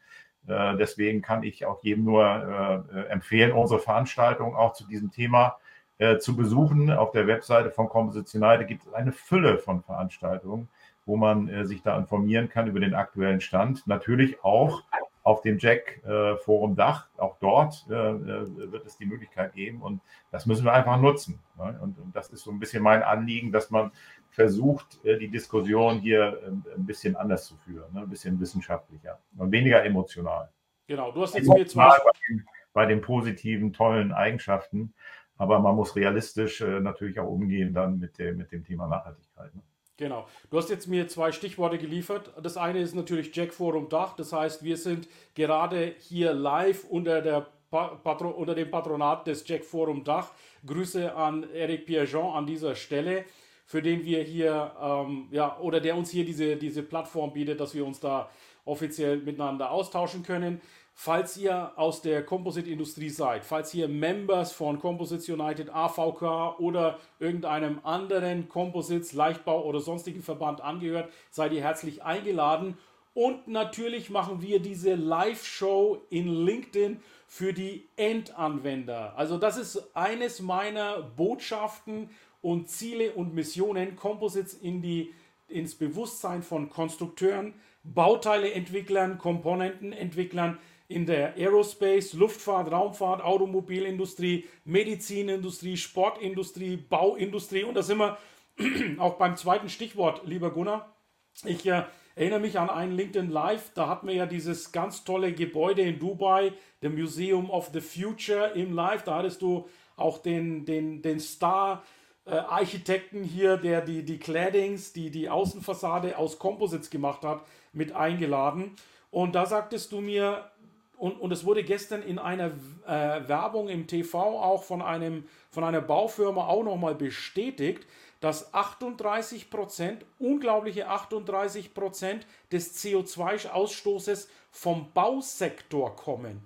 [0.47, 5.57] äh, deswegen kann ich auch jedem nur äh, empfehlen, unsere Veranstaltung auch zu diesem Thema
[5.97, 6.91] äh, zu besuchen.
[6.91, 10.67] Auf der Webseite von Composition United gibt es eine Fülle von Veranstaltungen,
[11.05, 13.85] wo man äh, sich da informieren kann über den aktuellen Stand.
[13.87, 14.83] Natürlich auch
[15.25, 19.81] auf dem Jack äh, Forum Dach, auch dort äh, äh, wird es die Möglichkeit geben
[19.81, 19.99] und
[20.31, 21.39] das müssen wir einfach nutzen.
[21.57, 21.79] Ne?
[21.81, 23.91] Und, und, das ist so ein bisschen mein Anliegen, dass man
[24.29, 28.01] versucht, die Diskussion hier ein bisschen anders zu führen, ne?
[28.01, 30.49] ein bisschen wissenschaftlicher und weniger emotional.
[30.87, 34.93] Genau, du hast jetzt mir zum Beispiel bei den positiven, tollen Eigenschaften,
[35.37, 39.53] aber man muss realistisch äh, natürlich auch umgehen dann mit, der, mit dem Thema Nachhaltigkeit.
[39.53, 39.61] Ne?
[39.97, 40.27] Genau.
[40.49, 42.33] Du hast jetzt mir zwei Stichworte geliefert.
[42.41, 44.15] Das eine ist natürlich Jack Forum Dach.
[44.15, 49.63] Das heißt, wir sind gerade hier live unter, der Patro unter dem Patronat des Jack
[49.63, 50.31] Forum Dach.
[50.65, 53.23] Grüße an Eric Pierjean an dieser Stelle,
[53.65, 57.73] für den wir hier, ähm, ja, oder der uns hier diese, diese Plattform bietet, dass
[57.73, 58.29] wir uns da
[58.65, 60.59] offiziell miteinander austauschen können.
[60.97, 67.81] Falls ihr aus der Composite-Industrie seid, falls ihr Members von Composites United AVK oder irgendeinem
[67.83, 72.77] anderen Composites, Leichtbau oder sonstigen Verband angehört, seid ihr herzlich eingeladen.
[73.13, 79.17] Und natürlich machen wir diese Live-Show in LinkedIn für die Endanwender.
[79.17, 82.09] Also das ist eines meiner Botschaften
[82.41, 85.13] und Ziele und Missionen, Composites in die,
[85.49, 87.53] ins Bewusstsein von Konstrukteuren,
[87.83, 97.63] Bauteileentwicklern, Komponentenentwicklern, in der Aerospace, Luftfahrt, Raumfahrt, Automobilindustrie, Medizinindustrie, Sportindustrie, Bauindustrie.
[97.63, 98.17] Und da sind wir
[98.99, 100.95] auch beim zweiten Stichwort, lieber Gunnar.
[101.43, 101.83] Ich äh,
[102.15, 105.99] erinnere mich an einen LinkedIn Live, da hatten wir ja dieses ganz tolle Gebäude in
[105.99, 109.03] Dubai, the Museum of the Future im Live.
[109.03, 109.67] Da hattest du
[109.97, 111.83] auch den, den, den Star.
[112.27, 117.91] Äh, Architekten hier, der die, die Claddings, die, die Außenfassade aus Composites gemacht hat, mit
[117.91, 118.75] eingeladen.
[119.11, 120.49] Und da sagtest du mir,
[120.97, 122.51] und, und es wurde gestern in einer
[122.87, 127.85] äh, Werbung im TV auch von, einem, von einer Baufirma auch nochmal bestätigt,
[128.21, 136.45] dass 38 Prozent, unglaubliche 38 Prozent des CO2-Ausstoßes vom Bausektor kommen.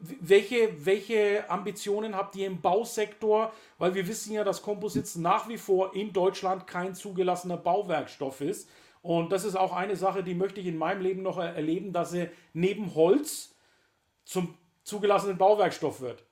[0.00, 3.52] Welche, welche Ambitionen habt ihr im Bausektor?
[3.78, 8.68] Weil wir wissen ja, dass Composites nach wie vor in Deutschland kein zugelassener Bauwerkstoff ist.
[9.02, 12.12] Und das ist auch eine Sache, die möchte ich in meinem Leben noch erleben, dass
[12.12, 13.54] sie neben Holz
[14.24, 16.24] zum zugelassenen Bauwerkstoff wird.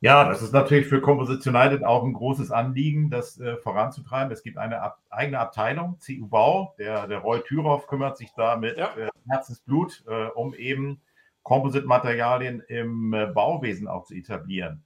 [0.00, 4.32] Ja, das ist natürlich für Composition United auch ein großes Anliegen, das äh, voranzutreiben.
[4.32, 6.74] Es gibt eine ab, eigene Abteilung, CU Bau.
[6.78, 8.94] Der, der Roy Thüroff kümmert sich da mit ja.
[8.96, 11.00] äh, Herzensblut, äh, um eben
[11.42, 14.82] Composite-Materialien im äh, Bauwesen auch zu etablieren.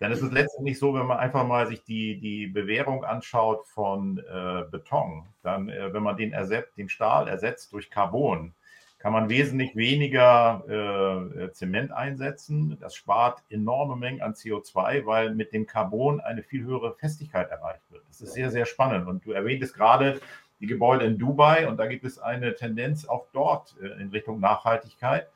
[0.00, 4.18] Denn es ist letztendlich so, wenn man einfach mal sich die, die Bewährung anschaut von
[4.18, 8.54] äh, Beton, dann, äh, wenn man den, ersetzt, den Stahl ersetzt durch Carbon,
[8.98, 12.76] kann man wesentlich weniger äh, Zement einsetzen.
[12.80, 17.82] Das spart enorme Mengen an CO2, weil mit dem Carbon eine viel höhere Festigkeit erreicht
[17.90, 18.04] wird.
[18.08, 19.06] Das ist sehr, sehr spannend.
[19.08, 20.20] Und du erwähntest gerade
[20.60, 24.40] die Gebäude in Dubai und da gibt es eine Tendenz auch dort äh, in Richtung
[24.40, 25.28] Nachhaltigkeit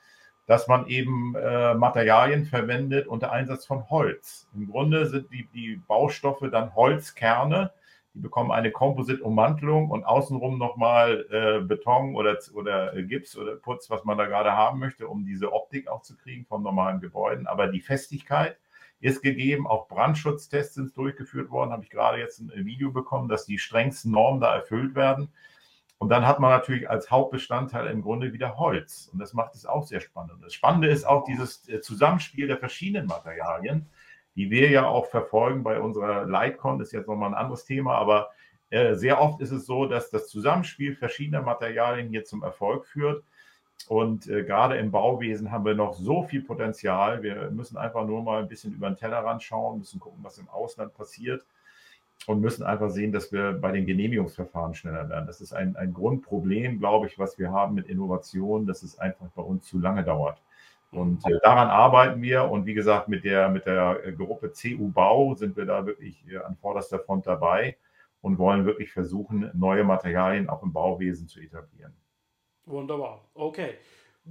[0.46, 4.48] dass man eben äh, Materialien verwendet unter Einsatz von Holz.
[4.54, 7.72] Im Grunde sind die, die Baustoffe dann Holzkerne,
[8.12, 14.04] die bekommen eine Composite-Ummantelung und außenrum nochmal äh, Beton oder, oder Gips oder Putz, was
[14.04, 17.46] man da gerade haben möchte, um diese Optik auch zu kriegen von normalen Gebäuden.
[17.46, 18.56] Aber die Festigkeit
[19.00, 23.46] ist gegeben, auch Brandschutztests sind durchgeführt worden, habe ich gerade jetzt ein Video bekommen, dass
[23.46, 25.28] die strengsten Normen da erfüllt werden.
[26.04, 29.08] Und dann hat man natürlich als Hauptbestandteil im Grunde wieder Holz.
[29.10, 30.44] Und das macht es auch sehr spannend.
[30.44, 33.86] Das Spannende ist auch dieses äh, Zusammenspiel der verschiedenen Materialien,
[34.36, 36.78] die wir ja auch verfolgen bei unserer Lightcon.
[36.78, 38.28] Das ist jetzt nochmal ein anderes Thema, aber
[38.68, 43.24] äh, sehr oft ist es so, dass das Zusammenspiel verschiedener Materialien hier zum Erfolg führt.
[43.88, 47.22] Und äh, gerade im Bauwesen haben wir noch so viel Potenzial.
[47.22, 50.50] Wir müssen einfach nur mal ein bisschen über den Tellerrand schauen, müssen gucken, was im
[50.50, 51.46] Ausland passiert
[52.26, 55.26] und müssen einfach sehen, dass wir bei den Genehmigungsverfahren schneller werden.
[55.26, 59.26] Das ist ein, ein Grundproblem, glaube ich, was wir haben mit Innovation, dass es einfach
[59.34, 60.40] bei uns zu lange dauert.
[60.90, 62.44] Und äh, daran arbeiten wir.
[62.44, 66.38] Und wie gesagt, mit der, mit der Gruppe CU Bau sind wir da wirklich äh,
[66.38, 67.76] an vorderster Front dabei
[68.22, 71.92] und wollen wirklich versuchen, neue Materialien auch im Bauwesen zu etablieren.
[72.64, 73.28] Wunderbar.
[73.34, 73.74] Okay.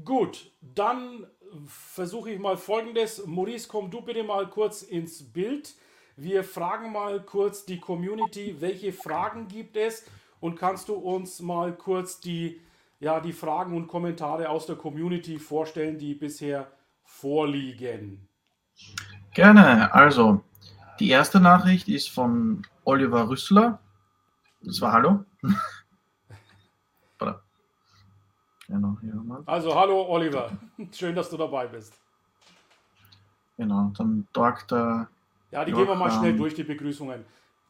[0.04, 1.28] Gut, dann
[1.68, 3.28] versuche ich mal Folgendes.
[3.28, 5.76] Maurice, komm du bitte mal kurz ins Bild.
[6.16, 10.06] Wir fragen mal kurz die Community, welche Fragen gibt es
[10.40, 12.62] und kannst du uns mal kurz die,
[13.00, 16.68] ja, die Fragen und Kommentare aus der Community vorstellen, die bisher
[17.04, 18.28] vorliegen?
[19.34, 19.92] Gerne.
[19.94, 20.44] Also,
[21.00, 23.80] die erste Nachricht ist von Oliver Rüssler.
[24.62, 25.26] Das war Hallo.
[28.68, 28.98] genau,
[29.46, 30.52] also, hallo Oliver.
[30.92, 31.94] Schön, dass du dabei bist.
[33.58, 35.08] Genau, dann Dr.
[35.54, 37.24] Ja, die Joachim, gehen wir mal schnell durch, die Begrüßungen.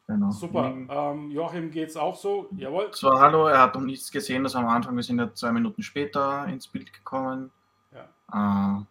[0.06, 0.30] Genau.
[0.30, 0.74] Super.
[0.88, 2.48] Ähm, Joachim geht es auch so.
[2.56, 2.88] Jawohl.
[2.92, 5.82] So, hallo, er hat noch nichts gesehen, das am Anfang, wir sind ja zwei Minuten
[5.82, 7.50] später ins Bild gekommen.
[7.92, 8.80] Ja.
[8.80, 8.84] Äh,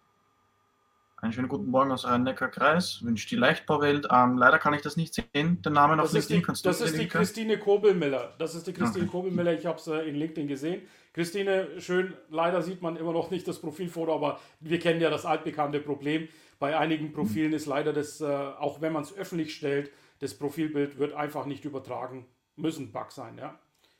[1.23, 3.03] einen schönen guten Morgen aus Rhein-Neckar-Kreis.
[3.03, 4.07] Wünscht die Leichtbauwelt.
[4.11, 6.37] Ähm, leider kann ich das nicht sehen, den Namen das auf LinkedIn.
[6.37, 8.33] Die, Kannst du das ist die Christine Kobelmiller.
[8.37, 9.11] Das ist die Christine okay.
[9.11, 9.53] Kobelmiller.
[9.53, 10.81] Ich habe es äh, in LinkedIn gesehen.
[11.13, 12.13] Christine, schön.
[12.29, 16.27] Leider sieht man immer noch nicht das Profilfoto, aber wir kennen ja das altbekannte Problem.
[16.59, 20.97] Bei einigen Profilen ist leider das, äh, auch wenn man es öffentlich stellt, das Profilbild
[20.97, 22.25] wird einfach nicht übertragen.
[22.55, 23.59] Müssen Bug sein, ja.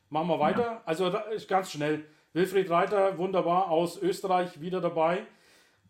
[0.10, 0.62] Machen wir weiter.
[0.62, 0.82] Ja.
[0.86, 1.12] Also
[1.48, 2.06] ganz schnell.
[2.34, 5.26] Wilfried Reiter, wunderbar, aus Österreich wieder dabei.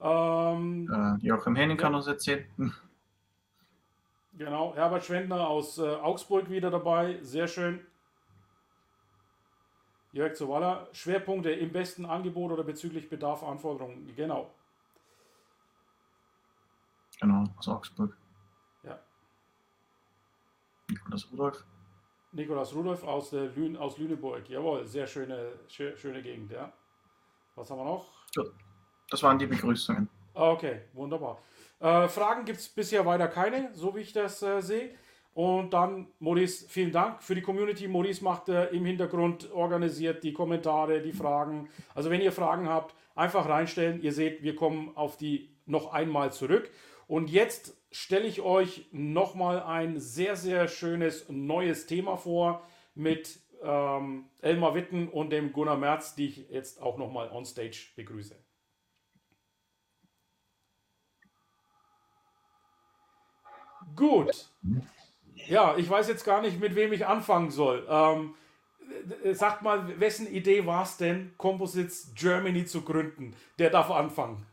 [0.02, 2.46] Ähm, äh, Joachim Henning kann uns erzählen.
[4.34, 7.80] Genau, Herbert Schwendner aus äh, Augsburg wieder dabei, sehr schön.
[10.12, 14.50] Jörg Zawalla, Schwerpunkte im besten Angebot oder bezüglich Bedarf, Anforderungen, genau.
[17.20, 18.16] Genau, aus Augsburg.
[18.84, 19.00] Ja.
[20.90, 21.66] Nikolaus Rudolf.
[22.32, 26.74] Nikolaus Rudolf aus, der Lün aus Lüneburg, jawohl, sehr schöne, schö schöne Gegend, ja.
[27.56, 28.08] Was haben wir noch?
[28.36, 28.52] Gut.
[29.10, 30.10] Das waren die Begrüßungen.
[30.34, 31.40] Okay, wunderbar.
[31.80, 34.96] Äh, Fragen gibt es bisher weiter keine, so wie ich das äh, sehe.
[35.36, 37.88] Und dann, Maurice, vielen Dank für die Community.
[37.88, 41.70] Maurice macht äh, im Hintergrund, organisiert die Kommentare, die Fragen.
[41.94, 44.02] Also wenn ihr Fragen habt, einfach reinstellen.
[44.02, 46.70] Ihr seht, wir kommen auf die noch einmal zurück.
[47.08, 52.64] Und jetzt stelle ich euch nochmal ein sehr, sehr schönes neues Thema vor
[52.96, 57.92] mit ähm, Elmar Witten und dem Gunnar Merz, die ich jetzt auch nochmal on stage
[57.96, 58.36] begrüße.
[63.96, 64.50] Gut.
[65.48, 67.86] Ja, ich weiß jetzt gar nicht, mit wem ich anfangen soll.
[67.90, 68.34] Ähm,
[69.34, 73.36] sagt mal, wessen Idee war es denn, Composites Germany zu gründen?
[73.60, 74.46] Der darf anfangen.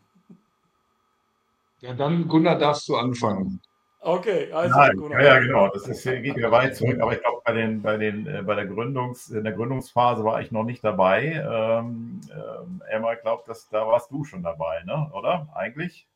[1.81, 3.61] Ja, dann Gunnar darfst du anfangen.
[4.03, 5.23] Okay, also Nein, Gunnar.
[5.23, 8.27] Ja, genau, das ist, geht ja weit zurück, aber ich glaube, bei, den, bei, den,
[8.27, 11.33] äh, bei der, Gründungs, in der Gründungsphase war ich noch nicht dabei.
[11.33, 15.11] Ähm, ähm, Emma, ich glaube, da warst du schon dabei, ne?
[15.13, 15.49] oder?
[15.55, 16.07] Eigentlich?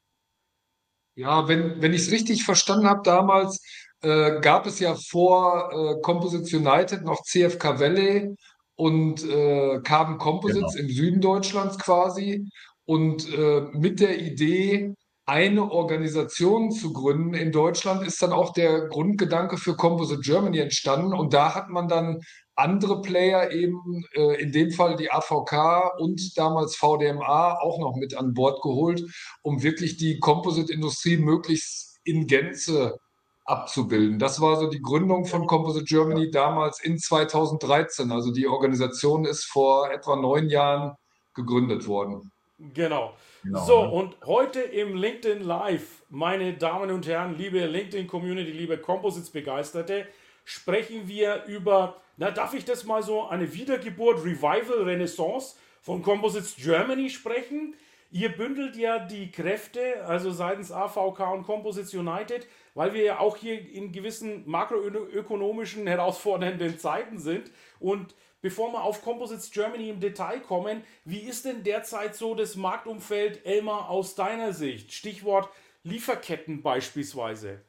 [1.14, 3.62] Ja, wenn, wenn ich es richtig verstanden habe, damals
[4.00, 8.34] äh, gab es ja vor äh, Composites United noch CFK Valley
[8.76, 10.88] und äh, Carbon Composites genau.
[10.88, 12.48] im Süden Deutschlands quasi.
[12.86, 14.94] Und äh, mit der Idee,
[15.26, 21.14] eine Organisation zu gründen in Deutschland, ist dann auch der Grundgedanke für Composite Germany entstanden.
[21.14, 22.20] Und da hat man dann
[22.54, 28.16] andere Player eben, äh, in dem Fall die AVK und damals VDMA auch noch mit
[28.16, 29.02] an Bord geholt,
[29.42, 32.98] um wirklich die Composite-Industrie möglichst in Gänze
[33.46, 34.18] abzubilden.
[34.18, 38.10] Das war so die Gründung von Composite Germany damals in 2013.
[38.12, 40.92] Also die Organisation ist vor etwa neun Jahren
[41.34, 42.30] gegründet worden.
[42.58, 43.16] Genau.
[43.42, 50.06] genau so, und heute im LinkedIn Live, meine Damen und Herren, liebe LinkedIn-Community, liebe Composites-Begeisterte,
[50.44, 56.54] sprechen wir über, na, darf ich das mal so, eine Wiedergeburt, Revival, Renaissance von Composites
[56.56, 57.74] Germany sprechen?
[58.12, 63.36] Ihr bündelt ja die Kräfte, also seitens AVK und Composites United, weil wir ja auch
[63.36, 67.50] hier in gewissen makroökonomischen herausfordernden Zeiten sind.
[67.80, 72.56] Und bevor wir auf Composites Germany im Detail kommen, wie ist denn derzeit so das
[72.56, 74.92] Marktumfeld, Elmar, aus deiner Sicht?
[74.92, 75.48] Stichwort
[75.82, 77.62] Lieferketten beispielsweise.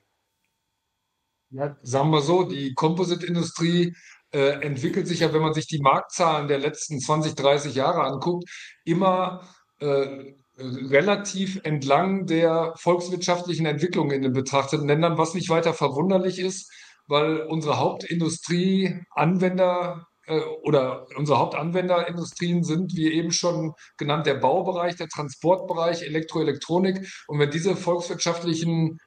[1.50, 3.96] Ja, sagen wir so, die Composite-Industrie
[4.34, 8.44] äh, entwickelt sich ja, wenn man sich die Marktzahlen der letzten 20, 30 Jahre anguckt,
[8.84, 9.48] immer
[9.80, 16.70] äh, relativ entlang der volkswirtschaftlichen Entwicklung in den betrachteten Ländern, was nicht weiter verwunderlich ist,
[17.08, 20.06] weil unsere Hauptindustrie Anwender
[20.64, 27.08] oder unsere Hauptanwenderindustrien sind, wie eben schon genannt, der Baubereich, der Transportbereich, Elektroelektronik.
[27.28, 29.00] Und wenn diese volkswirtschaftlichen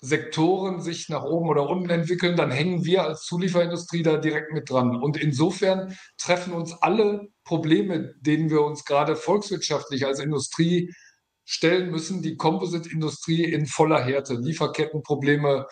[0.00, 4.68] Sektoren sich nach oben oder unten entwickeln, dann hängen wir als Zulieferindustrie da direkt mit
[4.68, 4.96] dran.
[5.02, 10.92] Und insofern treffen uns alle Probleme, denen wir uns gerade volkswirtschaftlich als Industrie
[11.46, 14.34] stellen müssen, die Composite-Industrie in voller Härte.
[14.34, 15.66] Lieferkettenprobleme,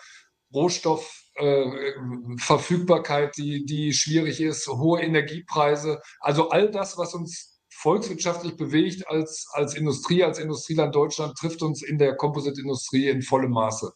[0.53, 6.01] Rohstoffverfügbarkeit, äh, die, die schwierig ist, hohe Energiepreise.
[6.19, 11.81] Also all das, was uns volkswirtschaftlich bewegt als, als Industrie, als Industrieland Deutschland, trifft uns
[11.83, 13.91] in der Composite-Industrie in vollem Maße.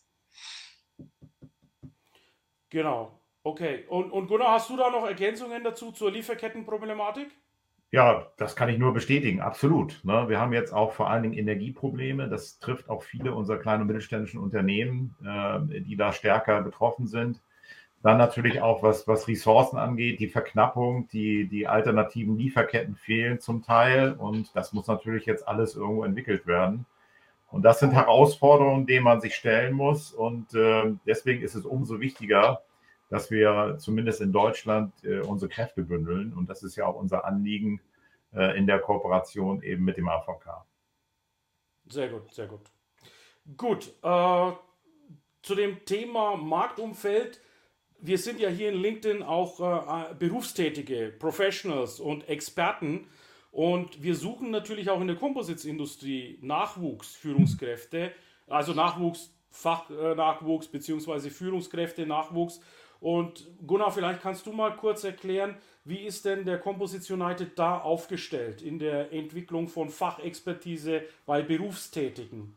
[2.69, 3.19] Genau.
[3.43, 3.86] Okay.
[3.88, 7.30] Und, und Gunnar, hast du da noch Ergänzungen dazu zur Lieferkettenproblematik?
[7.91, 10.02] Ja, das kann ich nur bestätigen, absolut.
[10.04, 10.26] Ne?
[10.28, 12.28] Wir haben jetzt auch vor allen Dingen Energieprobleme.
[12.28, 17.41] Das trifft auch viele unserer kleinen und mittelständischen Unternehmen, äh, die da stärker betroffen sind.
[18.04, 23.63] Dann natürlich auch, was, was Ressourcen angeht, die Verknappung, die, die alternativen Lieferketten fehlen zum
[23.63, 24.13] Teil.
[24.13, 26.86] Und das muss natürlich jetzt alles irgendwo entwickelt werden.
[27.50, 30.12] Und das sind Herausforderungen, denen man sich stellen muss.
[30.12, 32.62] Und äh, deswegen ist es umso wichtiger,
[33.10, 36.34] dass wir zumindest in Deutschland äh, unsere Kräfte bündeln.
[36.34, 37.82] Und das ist ja auch unser Anliegen
[38.34, 40.66] äh, in der Kooperation eben mit dem AVK.
[41.89, 42.62] Sehr gut, sehr gut.
[43.55, 44.51] Gut, äh,
[45.41, 47.39] zu dem Thema Marktumfeld.
[47.99, 49.60] Wir sind ja hier in LinkedIn auch
[50.12, 53.08] äh, Berufstätige, Professionals und Experten.
[53.51, 58.12] Und wir suchen natürlich auch in der Composites-Industrie Nachwuchs, Führungskräfte,
[58.45, 62.62] also Nachwuchs, Fachnachwuchs äh, beziehungsweise Führungskräfte, Nachwuchs.
[63.00, 67.78] Und Gunnar, vielleicht kannst du mal kurz erklären, wie ist denn der Composites United da
[67.78, 72.56] aufgestellt in der Entwicklung von Fachexpertise bei Berufstätigen?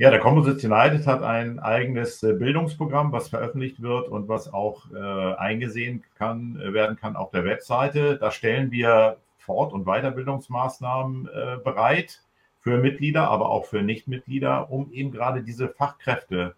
[0.00, 4.84] Ja, der Composites United hat ein eigenes äh, Bildungsprogramm, was veröffentlicht wird und was auch
[4.92, 8.16] äh, eingesehen kann, äh, werden kann auf der Webseite.
[8.16, 12.22] Da stellen wir Fort- und Weiterbildungsmaßnahmen äh, bereit
[12.60, 16.54] für Mitglieder, aber auch für Nichtmitglieder, um eben gerade diese Fachkräfte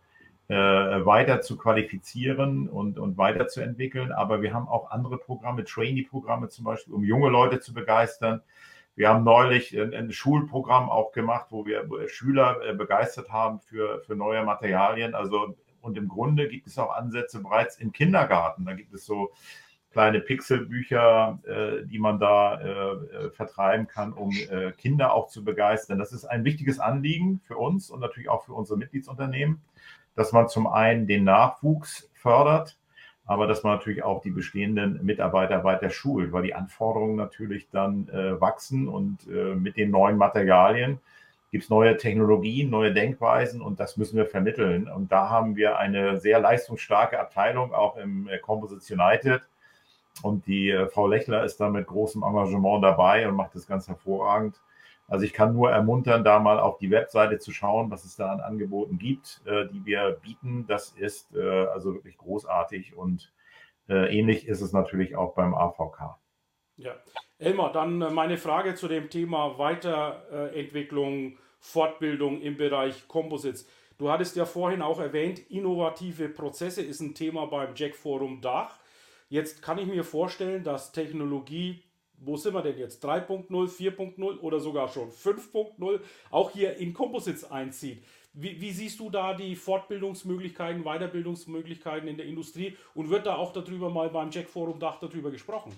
[0.51, 4.11] äh, weiter zu qualifizieren und, und weiterzuentwickeln.
[4.11, 8.43] Aber wir haben auch andere Programme, Trainee-Programme zum Beispiel, um junge Leute zu begeistern.
[8.97, 14.01] Wir haben neulich ein, ein Schulprogramm auch gemacht, wo wir Schüler äh, begeistert haben für,
[14.01, 15.15] für neue Materialien.
[15.15, 18.65] Also, und im Grunde gibt es auch Ansätze bereits im Kindergarten.
[18.67, 19.31] Da gibt es so
[19.93, 25.45] kleine Pixelbücher, äh, die man da äh, äh, vertreiben kann, um äh, Kinder auch zu
[25.45, 25.99] begeistern.
[25.99, 29.61] Das ist ein wichtiges Anliegen für uns und natürlich auch für unsere Mitgliedsunternehmen,
[30.17, 32.77] dass man zum einen den Nachwuchs fördert,
[33.27, 38.09] aber dass man natürlich auch die bestehenden Mitarbeiter weiter schult, weil die Anforderungen natürlich dann
[38.09, 41.01] äh, wachsen und äh, mit den neuen Materialien
[41.53, 44.89] gibt es neue Technologien, neue Denkweisen und das müssen wir vermitteln.
[44.89, 49.43] Und da haben wir eine sehr leistungsstarke Abteilung auch im Composites United,
[50.23, 53.89] und die äh, Frau Lechler ist da mit großem Engagement dabei und macht das ganz
[53.89, 54.61] hervorragend.
[55.11, 58.31] Also ich kann nur ermuntern, da mal auf die Webseite zu schauen, was es da
[58.31, 60.67] an Angeboten gibt, äh, die wir bieten.
[60.69, 63.33] Das ist äh, also wirklich großartig und
[63.93, 66.17] ähnlich ist es natürlich auch beim AVK.
[66.77, 66.95] Ja,
[67.39, 73.69] Elmar, dann meine Frage zu dem Thema Weiterentwicklung, Fortbildung im Bereich Composites.
[73.99, 78.79] Du hattest ja vorhin auch erwähnt, innovative Prozesse ist ein Thema beim Jack Forum Dach.
[79.29, 81.83] Jetzt kann ich mir vorstellen, dass Technologie,
[82.21, 83.05] wo sind wir denn jetzt?
[83.05, 86.01] 3.0, 4.0 oder sogar schon 5.0
[86.31, 88.03] auch hier in Composites einzieht.
[88.33, 93.53] Wie, wie, siehst du da die Fortbildungsmöglichkeiten, Weiterbildungsmöglichkeiten in der Industrie und wird da auch
[93.53, 95.73] darüber mal beim Jack Forum Dach darüber gesprochen?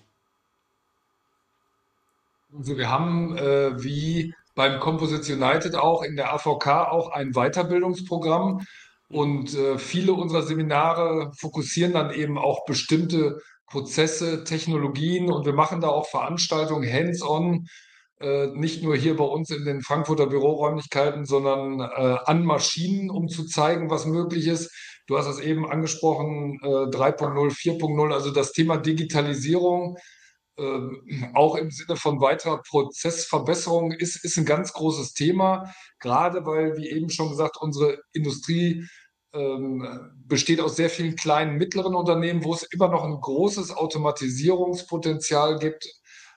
[2.55, 8.61] Also wir haben äh, wie beim Composites United auch in der AVK auch ein Weiterbildungsprogramm,
[9.13, 13.43] und äh, viele unserer Seminare fokussieren dann eben auch bestimmte
[13.73, 17.67] Prozesse, Technologien und wir machen da auch Veranstaltungen hands-on,
[18.21, 23.29] äh, nicht nur hier bei uns in den Frankfurter Büroräumlichkeiten, sondern äh, an Maschinen, um
[23.29, 24.71] zu zeigen, was möglich ist.
[25.07, 29.97] Du hast es eben angesprochen, 3.0, 4.0, also das Thema Digitalisierung,
[30.59, 36.77] ähm, auch im Sinne von weiterer Prozessverbesserung, ist, ist ein ganz großes Thema, gerade weil,
[36.77, 38.87] wie eben schon gesagt, unsere Industrie
[40.27, 45.89] besteht aus sehr vielen kleinen, mittleren Unternehmen, wo es immer noch ein großes Automatisierungspotenzial gibt.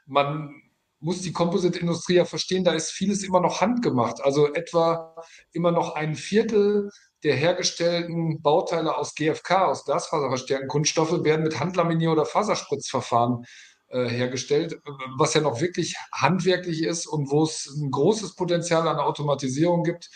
[0.06, 0.54] Man
[1.00, 4.22] muss die Composite-Industrie ja verstehen, da ist vieles immer noch handgemacht.
[4.24, 5.16] Also etwa
[5.52, 6.90] immer noch ein Viertel
[7.24, 13.46] der hergestellten Bauteile aus GFK, aus glasfaserverstärkten Kunststoffe, werden mit Handlaminier- oder Faserspritzverfahren
[13.90, 14.80] äh, hergestellt,
[15.18, 20.10] was ja noch wirklich handwerklich ist und wo es ein großes Potenzial an Automatisierung gibt.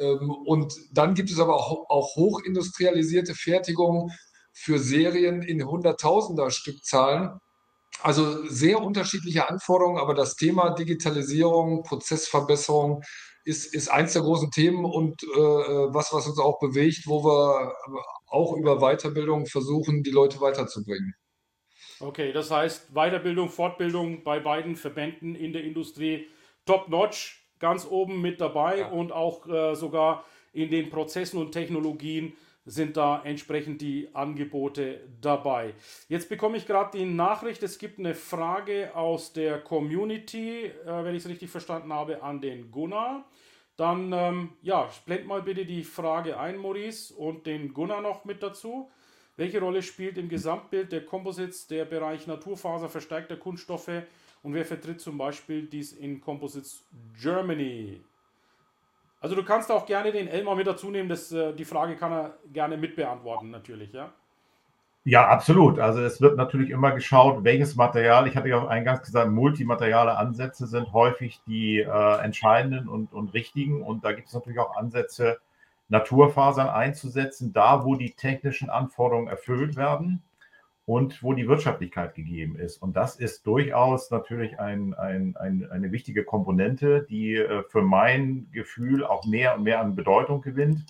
[0.00, 4.10] Ähm, und dann gibt es aber auch, hochindustrialisierte Fertigung
[4.52, 7.38] für Serien in Hunderttausender Stückzahlen.
[8.02, 13.02] Also sehr unterschiedliche Anforderungen, aber das Thema Digitalisierung, Prozessverbesserung
[13.44, 17.74] ist, ist eins der großen Themen und äh, was, was uns auch bewegt, wo wir
[18.26, 21.14] auch über Weiterbildung versuchen, die Leute weiterzubringen.
[22.00, 26.28] Okay, das heißt Weiterbildung, Fortbildung bei beiden Verbänden in der Industrie
[26.64, 28.88] top-notch ganz oben mit dabei ja.
[28.88, 32.32] und auch äh, sogar in den Prozessen und Technologien
[32.66, 35.74] sind da entsprechend die Angebote dabei.
[36.08, 41.14] Jetzt bekomme ich gerade die Nachricht, es gibt eine Frage aus der Community, äh, wenn
[41.14, 43.24] ich es richtig verstanden habe, an den Gunnar.
[43.76, 48.42] Dann, ähm, ja, blend mal bitte die Frage ein, Maurice, und den Gunnar noch mit
[48.42, 48.90] dazu.
[49.36, 54.02] Welche Rolle spielt im Gesamtbild der Composites der Bereich Naturfaser verstärkter Kunststoffe
[54.42, 56.86] und wer vertritt zum Beispiel dies in Composites
[57.20, 58.02] Germany?
[59.20, 62.12] Also du kannst auch gerne den Elmar mit dazu nehmen, das, äh, die Frage kann
[62.12, 64.12] er gerne mitbeantworten natürlich, ja?
[65.04, 65.78] Ja, absolut.
[65.78, 70.16] Also es wird natürlich immer geschaut, welches Material, ich hatte ja auch eingangs gesagt, multimateriale
[70.16, 73.82] Ansätze sind häufig die äh, entscheidenden und, und richtigen.
[73.82, 75.38] Und da gibt es natürlich auch Ansätze,
[75.88, 80.22] Naturfasern einzusetzen, da wo die technischen Anforderungen erfüllt werden
[80.90, 82.82] und wo die Wirtschaftlichkeit gegeben ist.
[82.82, 88.48] Und das ist durchaus natürlich ein, ein, ein, eine wichtige Komponente, die äh, für mein
[88.50, 90.84] Gefühl auch mehr und mehr an Bedeutung gewinnt.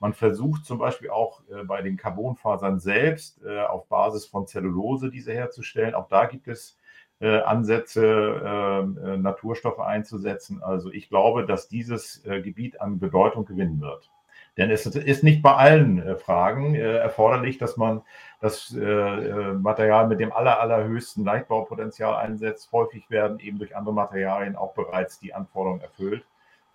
[0.00, 5.08] Man versucht zum Beispiel auch äh, bei den Carbonfasern selbst äh, auf Basis von Zellulose
[5.08, 5.94] diese herzustellen.
[5.94, 6.76] Auch da gibt es
[7.20, 8.84] Ansätze,
[9.18, 10.62] Naturstoffe einzusetzen.
[10.62, 14.10] Also ich glaube, dass dieses Gebiet an Bedeutung gewinnen wird.
[14.56, 18.02] Denn es ist nicht bei allen äh, Fragen äh, erforderlich, dass man
[18.40, 22.70] das äh, Material mit dem aller, allerhöchsten Leichtbaupotenzial einsetzt.
[22.70, 26.24] Häufig werden eben durch andere Materialien auch bereits die Anforderungen erfüllt.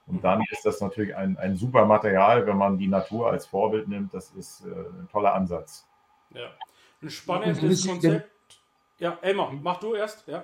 [0.07, 3.87] Und dann ist das natürlich ein, ein super Material, wenn man die Natur als Vorbild
[3.87, 4.11] nimmt.
[4.11, 5.87] Das ist ein toller Ansatz.
[6.31, 6.47] Ja,
[7.03, 8.31] ein spannendes Konzept.
[8.97, 10.43] Ja, Elmar, mach du erst, ja.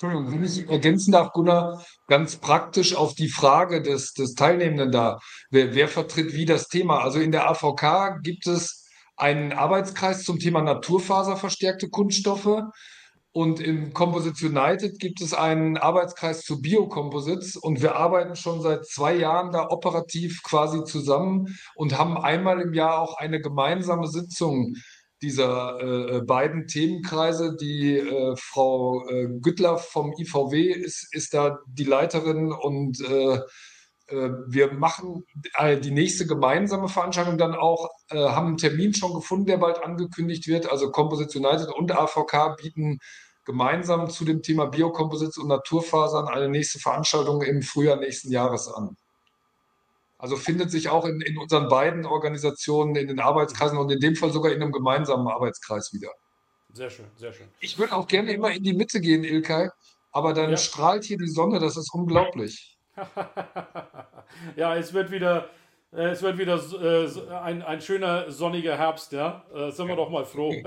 [0.00, 5.18] Entschuldigung, wenn ich ergänzen darf, Gunnar, ganz praktisch auf die Frage des, des Teilnehmenden da.
[5.50, 7.00] Wer, wer vertritt wie das Thema?
[7.00, 8.86] Also in der AVK gibt es
[9.16, 12.62] einen Arbeitskreis zum Thema naturfaserverstärkte Kunststoffe.
[13.32, 18.86] Und im Composites United gibt es einen Arbeitskreis zu Biocomposites und wir arbeiten schon seit
[18.86, 24.76] zwei Jahren da operativ quasi zusammen und haben einmal im Jahr auch eine gemeinsame Sitzung
[25.22, 27.56] dieser äh, äh, beiden Themenkreise.
[27.56, 33.40] Die äh, Frau äh, Güttler vom IVW ist, ist da die Leiterin und äh,
[34.08, 35.24] äh, wir machen
[35.82, 40.70] die nächste gemeinsame Veranstaltung dann auch, haben einen Termin schon gefunden, der bald angekündigt wird.
[40.70, 42.98] Also Composites United und AVK bieten
[43.44, 48.96] gemeinsam zu dem Thema Biokomposites und Naturfasern eine nächste Veranstaltung im Frühjahr nächsten Jahres an.
[50.18, 54.16] Also findet sich auch in, in unseren beiden Organisationen, in den Arbeitskreisen und in dem
[54.16, 56.10] Fall sogar in einem gemeinsamen Arbeitskreis wieder.
[56.72, 57.48] Sehr schön, sehr schön.
[57.60, 59.70] Ich würde auch gerne immer in die Mitte gehen, Ilkay,
[60.10, 60.56] aber dann ja.
[60.56, 62.76] strahlt hier die Sonne, das ist unglaublich.
[64.56, 65.48] ja, es wird wieder,
[65.92, 69.44] äh, es wird wieder äh, ein, ein schöner sonniger Herbst, ja.
[69.54, 70.52] Äh, sind wir doch mal froh.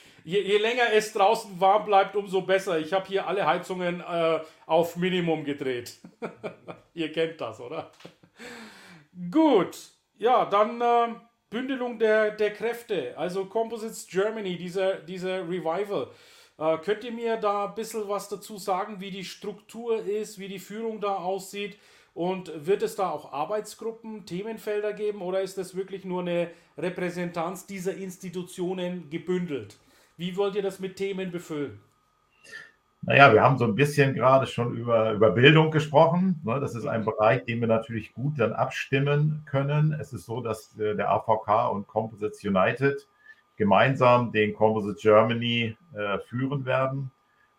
[0.24, 2.78] je, je, länger es draußen warm bleibt, umso besser.
[2.80, 5.98] Ich habe hier alle Heizungen äh, auf Minimum gedreht.
[6.92, 7.92] Ihr kennt das, oder?
[9.30, 9.78] Gut,
[10.18, 11.14] ja, dann äh,
[11.48, 16.10] Bündelung der, der Kräfte, also Composites Germany, dieser, dieser Revival.
[16.58, 20.48] Äh, könnt ihr mir da ein bisschen was dazu sagen, wie die Struktur ist, wie
[20.48, 21.78] die Führung da aussieht?
[22.12, 27.66] Und wird es da auch Arbeitsgruppen, Themenfelder geben oder ist das wirklich nur eine Repräsentanz
[27.66, 29.76] dieser Institutionen gebündelt?
[30.16, 31.80] Wie wollt ihr das mit Themen befüllen?
[33.08, 36.40] Naja, wir haben so ein bisschen gerade schon über, über Bildung gesprochen.
[36.44, 36.58] Ne?
[36.58, 39.92] Das ist ein Bereich, den wir natürlich gut dann abstimmen können.
[39.92, 43.06] Es ist so, dass äh, der AVK und Composites United
[43.54, 47.12] gemeinsam den Composite Germany äh, führen werden.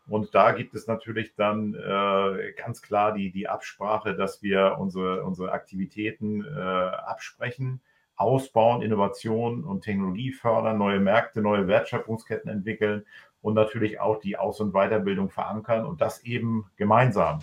[0.10, 5.24] Und da gibt es natürlich dann äh, ganz klar die, die Absprache, dass wir unsere,
[5.24, 7.82] unsere Aktivitäten absprechen,
[8.16, 13.06] ausbauen, Innovation und Technologie fördern, neue Märkte, neue Wertschöpfungsketten entwickeln
[13.48, 17.39] und natürlich auch die Aus- und Weiterbildung verankern und das eben gemeinsam.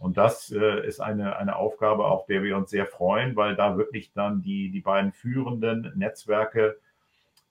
[0.00, 3.78] Und das äh, ist eine, eine Aufgabe, auf der wir uns sehr freuen, weil da
[3.78, 6.78] wirklich dann die, die beiden führenden Netzwerke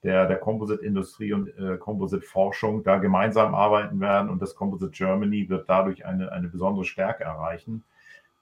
[0.03, 5.69] der, der Composite-Industrie und äh, Composite-Forschung da gemeinsam arbeiten werden und das Composite Germany wird
[5.69, 7.85] dadurch eine, eine besondere Stärke erreichen.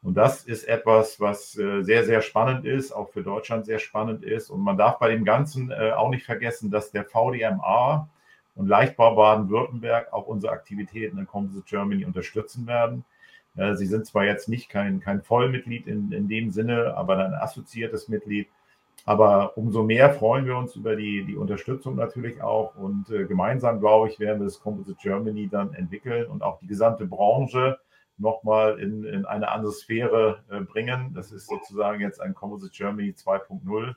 [0.01, 4.23] Und das ist etwas, was äh, sehr, sehr spannend ist, auch für Deutschland sehr spannend
[4.23, 4.49] ist.
[4.49, 8.09] Und man darf bei dem Ganzen äh, auch nicht vergessen, dass der VDMA,
[8.55, 13.05] und Leichtbau Baden-Württemberg auch unsere Aktivitäten in Composite Germany unterstützen werden.
[13.75, 18.09] Sie sind zwar jetzt nicht kein, kein Vollmitglied in, in dem Sinne, aber ein assoziiertes
[18.09, 18.47] Mitglied.
[19.05, 22.75] Aber umso mehr freuen wir uns über die, die Unterstützung natürlich auch.
[22.75, 26.67] Und äh, gemeinsam, glaube ich, werden wir das Composite Germany dann entwickeln und auch die
[26.67, 27.77] gesamte Branche
[28.17, 31.13] nochmal in, in eine andere Sphäre äh, bringen.
[31.13, 33.93] Das ist sozusagen jetzt ein Composite Germany 2.0.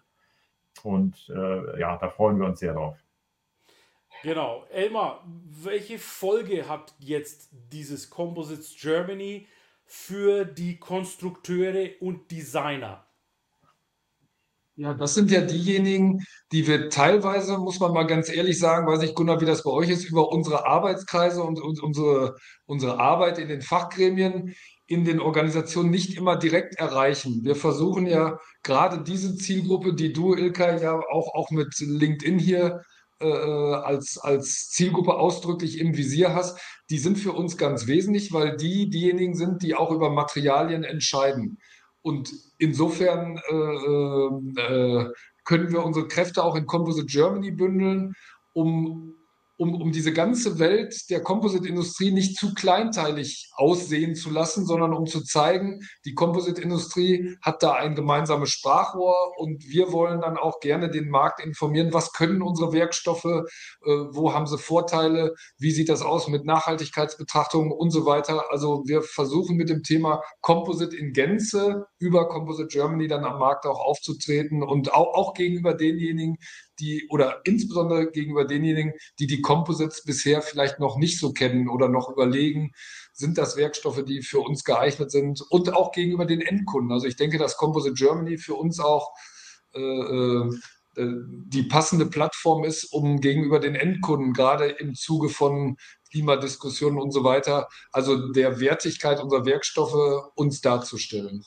[0.83, 2.97] Und äh, ja, da freuen wir uns sehr drauf.
[4.23, 4.65] Genau.
[4.71, 9.47] Elmar, welche Folge hat jetzt dieses Composites Germany
[9.85, 13.07] für die Konstrukteure und Designer?
[14.79, 19.03] Ja, das sind ja diejenigen, die wir teilweise, muss man mal ganz ehrlich sagen, weiß
[19.05, 22.37] ich, Gunnar, wie das bei euch ist, über unsere Arbeitskreise und, und unsere,
[22.67, 24.55] unsere Arbeit in den Fachgremien
[24.87, 27.41] in den Organisationen nicht immer direkt erreichen.
[27.43, 32.83] Wir versuchen ja gerade diese Zielgruppe, die du, Ilka, ja auch, auch mit LinkedIn hier
[33.21, 36.61] äh, als, als Zielgruppe ausdrücklich im Visier hast,
[36.91, 41.59] die sind für uns ganz wesentlich, weil die diejenigen sind, die auch über Materialien entscheiden.
[42.03, 45.13] Und insofern äh, äh,
[45.45, 48.13] können wir unsere Kräfte auch in Composite Germany bündeln,
[48.53, 49.15] um
[49.57, 55.07] um, um diese ganze Welt der Composite-Industrie nicht zu kleinteilig aussehen zu lassen, sondern um
[55.07, 60.91] zu zeigen, die Composite-Industrie hat da ein gemeinsames Sprachrohr und wir wollen dann auch gerne
[60.91, 63.43] den Markt informieren, was können unsere Werkstoffe, äh,
[63.85, 68.45] wo haben sie Vorteile, wie sieht das aus mit Nachhaltigkeitsbetrachtungen und so weiter.
[68.51, 73.65] Also wir versuchen mit dem Thema Composite in Gänze über Composite Germany dann am Markt
[73.67, 76.37] auch aufzutreten und auch, auch gegenüber denjenigen,
[76.79, 81.89] die oder insbesondere gegenüber denjenigen, die die Composites bisher vielleicht noch nicht so kennen oder
[81.89, 82.73] noch überlegen,
[83.13, 86.93] sind das Werkstoffe, die für uns geeignet sind und auch gegenüber den Endkunden.
[86.93, 89.13] Also ich denke, dass Composite Germany für uns auch
[89.75, 90.51] äh, äh,
[90.97, 95.77] die passende Plattform ist, um gegenüber den Endkunden, gerade im Zuge von
[96.11, 101.45] Klimadiskussionen und so weiter, also der Wertigkeit unserer Werkstoffe uns darzustellen.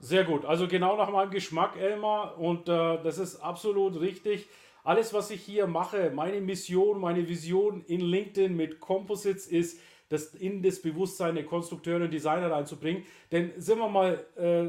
[0.00, 0.44] Sehr gut.
[0.44, 2.38] Also genau nach meinem Geschmack, Elmar.
[2.38, 4.48] Und äh, das ist absolut richtig.
[4.84, 10.34] Alles, was ich hier mache, meine Mission, meine Vision in LinkedIn mit Composites ist, das
[10.34, 13.04] in das Bewusstsein der Konstrukteure und Designer reinzubringen.
[13.30, 14.68] Denn sind wir mal äh,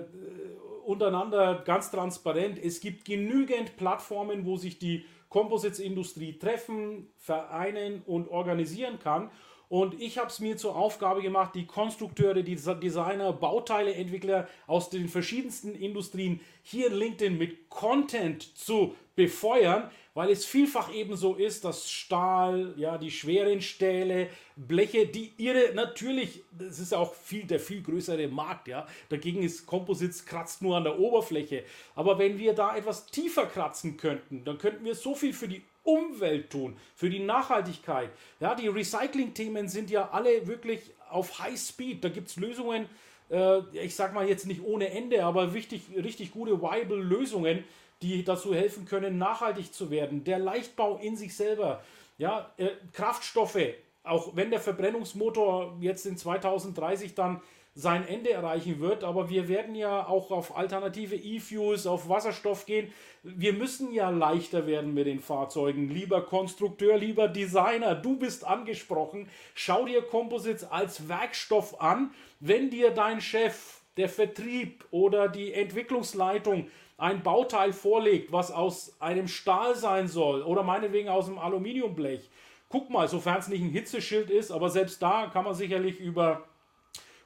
[0.85, 8.99] untereinander ganz transparent, es gibt genügend Plattformen, wo sich die Composites-Industrie treffen, vereinen und organisieren
[8.99, 9.29] kann.
[9.69, 15.07] Und ich habe es mir zur Aufgabe gemacht, die Konstrukteure, die Designer, Bauteileentwickler aus den
[15.07, 21.65] verschiedensten Industrien hier in LinkedIn mit Content zu befeuern, weil es vielfach eben so ist,
[21.65, 27.59] dass Stahl, ja, die schweren Stähle, Bleche, die ihre natürlich, das ist auch viel der
[27.59, 28.87] viel größere Markt, ja.
[29.09, 31.63] Dagegen ist Composites kratzt nur an der Oberfläche.
[31.95, 35.61] Aber wenn wir da etwas tiefer kratzen könnten, dann könnten wir so viel für die
[35.89, 38.11] Umwelt tun, für die Nachhaltigkeit.
[38.39, 42.03] Ja, die Recycling-Themen sind ja alle wirklich auf High Speed.
[42.03, 42.87] Da gibt es Lösungen,
[43.31, 47.63] äh, ich sag mal jetzt nicht ohne Ende, aber richtig, richtig gute, viable Lösungen,
[48.03, 50.23] die dazu helfen können, nachhaltig zu werden.
[50.23, 51.81] Der Leichtbau in sich selber,
[52.19, 53.57] ja, äh, Kraftstoffe,
[54.03, 57.41] auch wenn der Verbrennungsmotor jetzt in 2030 dann
[57.75, 62.91] sein Ende erreichen wird, aber wir werden ja auch auf alternative E-Fuels, auf Wasserstoff gehen.
[63.23, 65.89] Wir müssen ja leichter werden mit den Fahrzeugen.
[65.89, 69.29] Lieber Konstrukteur, lieber Designer, du bist angesprochen.
[69.53, 72.11] Schau dir Composites als Werkstoff an.
[72.39, 76.67] Wenn dir dein Chef, der Vertrieb oder die Entwicklungsleitung
[76.97, 82.29] ein Bauteil vorlegt, was aus einem Stahl sein soll oder meinetwegen aus einem Aluminiumblech.
[82.69, 86.45] Guck mal, sofern es nicht ein Hitzeschild ist, aber selbst da kann man sicherlich über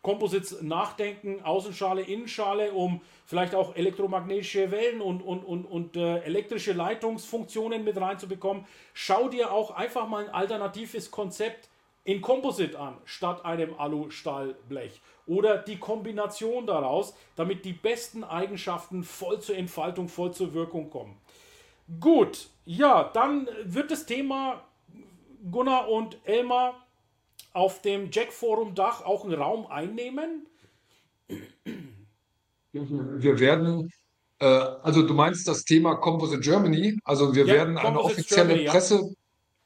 [0.04, 6.74] Composites nachdenken, Außenschale, Innenschale, um vielleicht auch elektromagnetische Wellen und, und, und, und äh, elektrische
[6.74, 8.66] Leitungsfunktionen mit reinzubekommen.
[8.93, 11.70] Schau dir auch einfach mal ein alternatives Konzept
[12.04, 19.39] in Composite an, statt einem Alu-Stahlblech oder die Kombination daraus, damit die besten Eigenschaften voll
[19.39, 21.18] zur Entfaltung, voll zur Wirkung kommen.
[22.01, 24.62] Gut, ja, dann wird das Thema
[25.49, 26.83] Gunnar und Elmar
[27.54, 30.47] auf dem Jack Forum Dach auch einen Raum einnehmen?
[32.72, 33.91] Wir werden,
[34.39, 38.70] äh, also du meinst das Thema Composite Germany, also wir ja, werden eine offizielle Germany,
[38.70, 39.16] Presse,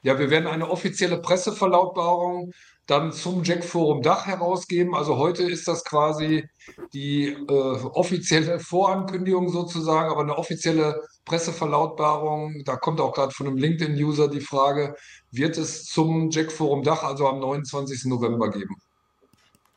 [0.02, 0.14] ja.
[0.14, 2.52] ja, wir werden eine offizielle Presseverlautbarung
[2.86, 4.96] dann zum Jack Forum Dach herausgeben.
[4.96, 6.48] Also heute ist das quasi
[6.94, 12.64] die äh, offizielle Vorankündigung sozusagen, aber eine offizielle Presseverlautbarung.
[12.66, 14.96] Da kommt auch gerade von einem LinkedIn-User die Frage,
[15.32, 18.06] wird es zum Jack Forum Dach also am 29.
[18.06, 18.76] November geben?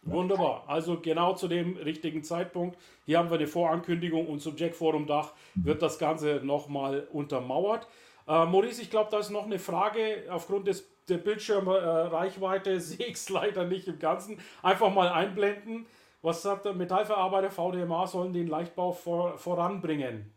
[0.03, 0.65] Wunderbar.
[0.67, 2.79] Also genau zu dem richtigen Zeitpunkt.
[3.05, 7.87] Hier haben wir eine Vorankündigung und zum Jack Forum Dach wird das Ganze nochmal untermauert.
[8.27, 13.15] Äh, Maurice, ich glaube, da ist noch eine Frage aufgrund des der Bildschirmreichweite sehe ich
[13.15, 14.39] es leider nicht im Ganzen.
[14.63, 15.87] Einfach mal einblenden.
[16.23, 20.33] Was sagt der Metallverarbeiter VDMA sollen den Leichtbau vor, voranbringen?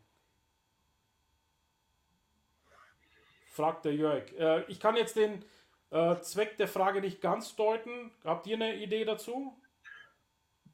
[3.53, 4.23] Fragt der Jörg.
[4.39, 5.45] Äh, ich kann jetzt den
[5.91, 8.09] äh, Zweck der Frage nicht ganz deuten.
[8.23, 9.55] Habt ihr eine Idee dazu?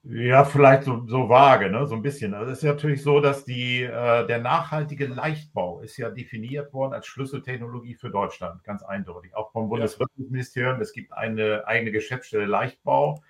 [0.03, 1.85] Ja, vielleicht so, so vage, ne?
[1.85, 2.33] so ein bisschen.
[2.33, 6.93] Also es ist natürlich so, dass die, äh, der nachhaltige Leichtbau ist ja definiert worden
[6.93, 9.35] als Schlüsseltechnologie für Deutschland, ganz eindeutig.
[9.35, 10.79] Auch vom Bundeswirtschaftsministerium.
[10.79, 13.21] Es gibt eine eigene Geschäftsstelle Leichtbau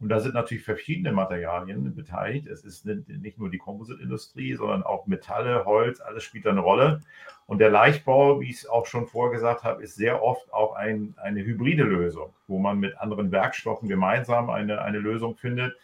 [0.00, 2.46] und da sind natürlich verschiedene Materialien beteiligt.
[2.46, 7.02] Es ist nicht nur die Kompositindustrie, sondern auch Metalle, Holz, alles spielt eine Rolle.
[7.46, 10.74] Und der Leichtbau, wie ich es auch schon vorher gesagt habe, ist sehr oft auch
[10.74, 15.76] ein, eine hybride Lösung, wo man mit anderen Werkstoffen gemeinsam eine, eine Lösung findet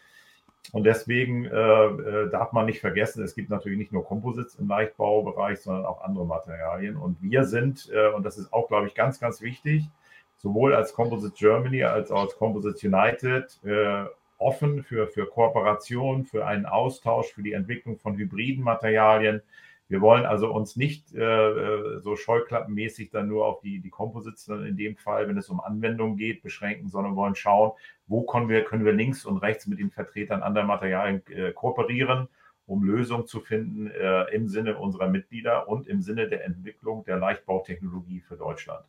[0.72, 4.68] und deswegen äh, äh, darf man nicht vergessen, es gibt natürlich nicht nur Composites im
[4.68, 6.96] Leichtbaubereich, sondern auch andere Materialien.
[6.96, 9.88] Und wir sind, äh, und das ist auch, glaube ich, ganz, ganz wichtig,
[10.36, 14.04] sowohl als Composite Germany als auch als Composite United äh,
[14.38, 19.42] offen für, für Kooperation, für einen Austausch, für die Entwicklung von hybriden Materialien.
[19.91, 24.47] Wir wollen also uns nicht äh, äh, so scheuklappenmäßig dann nur auf die, die Composites
[24.47, 27.72] in dem Fall, wenn es um Anwendungen geht, beschränken, sondern wollen schauen,
[28.07, 32.28] wo können wir, können wir links und rechts mit den Vertretern anderer Materialien äh, kooperieren,
[32.66, 37.16] um Lösungen zu finden äh, im Sinne unserer Mitglieder und im Sinne der Entwicklung der
[37.16, 38.84] Leichtbautechnologie für Deutschland.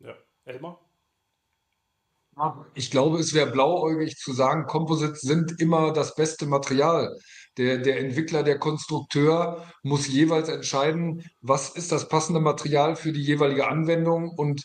[0.00, 0.12] Ja,
[0.44, 0.85] Elmar?
[2.74, 7.16] Ich glaube, es wäre blauäugig zu sagen, Composites sind immer das beste Material.
[7.56, 13.22] Der, der Entwickler, der Konstrukteur muss jeweils entscheiden, was ist das passende Material für die
[13.22, 14.62] jeweilige Anwendung und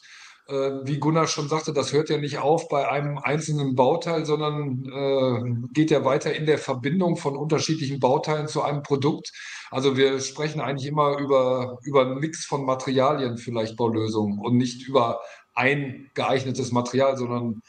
[0.47, 4.84] äh, wie Gunnar schon sagte, das hört ja nicht auf bei einem einzelnen Bauteil, sondern
[4.86, 9.32] äh, geht ja weiter in der Verbindung von unterschiedlichen Bauteilen zu einem Produkt.
[9.69, 14.86] Also wir sprechen eigentlich immer über, über einen Mix von Materialien für Leichtbaulösungen und nicht
[14.86, 15.22] über
[15.54, 17.62] ein geeignetes Material, sondern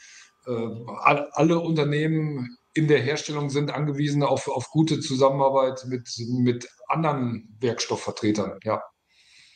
[0.47, 7.55] äh, alle Unternehmen in der Herstellung sind angewiesen auf, auf gute Zusammenarbeit mit, mit anderen
[7.61, 8.59] Werkstoffvertretern.
[8.64, 8.83] Ja.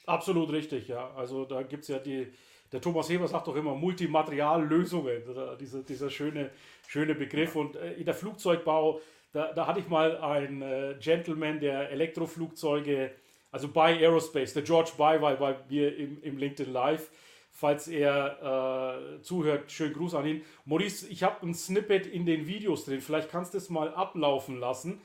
[0.07, 1.13] Absolut richtig, ja.
[1.15, 2.33] Also da gibt es ja die,
[2.73, 5.23] der Thomas Heber sagt doch immer Multimateriallösungen,
[5.59, 6.51] dieser, dieser schöne,
[6.87, 7.57] schöne Begriff.
[7.57, 9.01] Und äh, in der Flugzeugbau,
[9.33, 13.13] da, da hatte ich mal einen äh, Gentleman, der Elektroflugzeuge,
[13.51, 17.11] also bei Aerospace, der George By, weil, weil wir im, im LinkedIn Live,
[17.57, 20.43] falls er äh, zuhört, schönen Gruß an ihn.
[20.67, 24.61] Maurice, ich habe ein Snippet in den Videos drin, vielleicht kannst du es mal ablaufen
[24.61, 25.01] lassen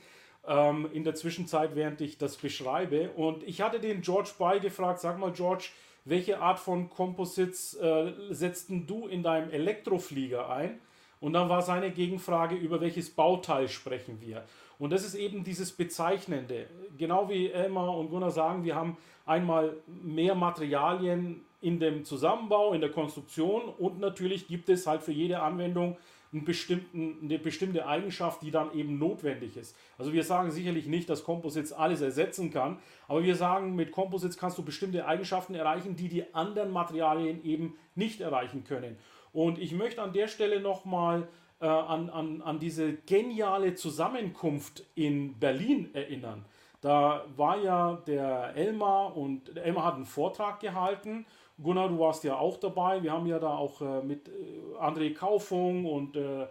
[0.45, 3.11] ähm, in der Zwischenzeit, während ich das beschreibe.
[3.11, 5.69] Und ich hatte den George By gefragt, sag mal George,
[6.03, 10.81] welche Art von Composites äh, setzt du in deinem Elektroflieger ein?
[11.21, 14.43] Und dann war seine Gegenfrage, über welches Bauteil sprechen wir?
[14.77, 16.65] Und das ist eben dieses Bezeichnende.
[16.97, 22.81] Genau wie Elmar und Gunnar sagen, wir haben einmal mehr Materialien in dem Zusammenbau, in
[22.81, 25.97] der Konstruktion und natürlich gibt es halt für jede Anwendung
[26.33, 29.75] einen bestimmten, eine bestimmte Eigenschaft, die dann eben notwendig ist.
[29.97, 34.37] Also wir sagen sicherlich nicht, dass Composites alles ersetzen kann, aber wir sagen, mit Composites
[34.37, 38.97] kannst du bestimmte Eigenschaften erreichen, die die anderen Materialien eben nicht erreichen können.
[39.33, 41.27] Und ich möchte an der Stelle nochmal
[41.59, 46.45] äh, an, an, an diese geniale Zusammenkunft in Berlin erinnern.
[46.81, 51.25] Da war ja der Elmar und der Elmar hat einen Vortrag gehalten
[51.61, 53.03] Gunnar, du warst ja auch dabei.
[53.03, 54.31] Wir haben ja da auch äh, mit äh,
[54.79, 56.47] André Kaufung und äh,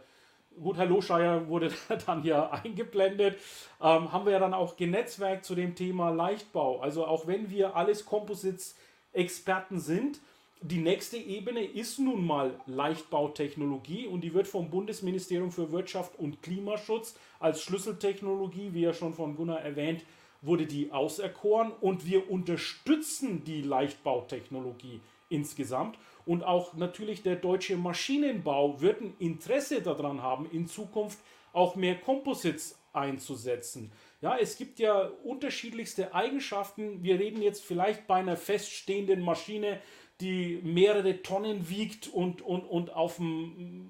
[0.63, 1.73] gut, Herr Loscheier wurde
[2.07, 3.37] dann ja eingeblendet.
[3.81, 6.81] Ähm, haben wir ja dann auch genetzwerkt zu dem Thema Leichtbau.
[6.81, 10.21] Also auch wenn wir alles Composites-Experten sind,
[10.63, 16.43] die nächste Ebene ist nun mal Leichtbautechnologie und die wird vom Bundesministerium für Wirtschaft und
[16.43, 20.03] Klimaschutz als Schlüsseltechnologie, wie ja schon von Gunnar erwähnt,
[20.43, 25.99] wurde die auserkoren und wir unterstützen die Leichtbautechnologie insgesamt.
[26.27, 31.19] Und auch natürlich der deutsche Maschinenbau wird ein Interesse daran haben, in Zukunft
[31.53, 33.93] auch mehr Composites einzusetzen.
[34.21, 37.03] Ja, es gibt ja unterschiedlichste Eigenschaften.
[37.03, 39.81] Wir reden jetzt vielleicht bei einer feststehenden Maschine,
[40.21, 43.89] die mehrere Tonnen wiegt und, und, und auf dem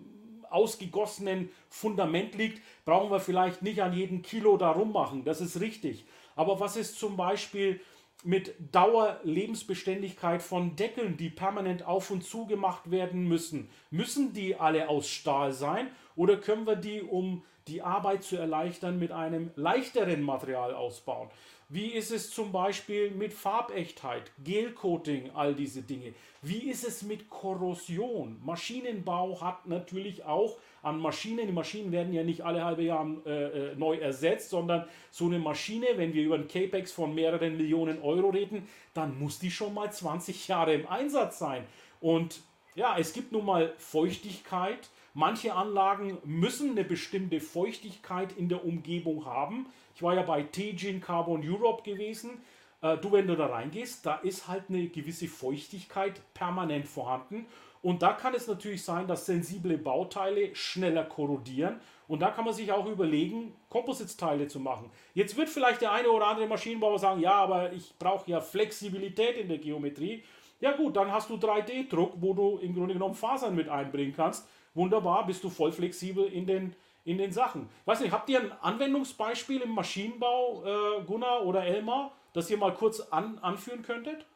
[0.51, 5.25] ausgegossenen Fundament liegt, brauchen wir vielleicht nicht an jedem Kilo da rummachen.
[5.25, 6.05] Das ist richtig.
[6.41, 7.83] Aber was ist zum Beispiel
[8.25, 13.69] mit Dauerlebensbeständigkeit von Deckeln, die permanent auf und zu gemacht werden müssen?
[13.91, 18.99] Müssen die alle aus Stahl sein oder können wir die, um die Arbeit zu erleichtern,
[18.99, 21.29] mit einem leichteren Material ausbauen?
[21.69, 26.15] Wie ist es zum Beispiel mit Farbechtheit, Gelcoating, all diese Dinge?
[26.41, 28.41] Wie ist es mit Korrosion?
[28.43, 31.47] Maschinenbau hat natürlich auch an Maschinen.
[31.47, 35.39] Die Maschinen werden ja nicht alle halbe Jahre äh, äh, neu ersetzt, sondern so eine
[35.39, 39.75] Maschine, wenn wir über einen CAPEX von mehreren Millionen Euro reden, dann muss die schon
[39.75, 41.65] mal 20 Jahre im Einsatz sein.
[42.01, 42.41] Und
[42.75, 44.89] ja, es gibt nun mal Feuchtigkeit.
[45.13, 49.67] Manche Anlagen müssen eine bestimmte Feuchtigkeit in der Umgebung haben.
[49.95, 52.41] Ich war ja bei Tejin Carbon Europe gewesen.
[52.83, 57.47] Äh, du, wenn du da reingehst, da ist halt eine gewisse Feuchtigkeit permanent vorhanden.
[57.83, 61.81] Und da kann es natürlich sein, dass sensible Bauteile schneller korrodieren.
[62.09, 64.91] Und da kann man sich auch überlegen, Composite-Teile zu machen.
[65.15, 69.37] Jetzt wird vielleicht der eine oder andere Maschinenbauer sagen, ja, aber ich brauche ja Flexibilität
[69.37, 70.25] in der Geometrie.
[70.61, 74.47] Ja gut, dann hast du 3D-Druck, wo du im Grunde genommen Fasern mit einbringen kannst.
[74.75, 77.69] Wunderbar, bist du voll flexibel in den, in den Sachen.
[77.87, 82.75] Weiß nicht, habt ihr ein Anwendungsbeispiel im Maschinenbau, äh, Gunnar oder Elmar, das ihr mal
[82.75, 84.27] kurz an, anführen könntet?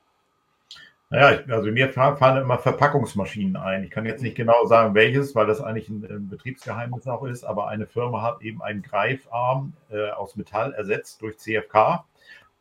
[1.14, 3.84] Naja, also mir fallen immer Verpackungsmaschinen ein.
[3.84, 7.68] Ich kann jetzt nicht genau sagen, welches, weil das eigentlich ein, Betriebsgeheimnis auch ist, aber
[7.68, 12.04] eine Firma hat eben einen Greifarm äh, aus Metall ersetzt durch CFK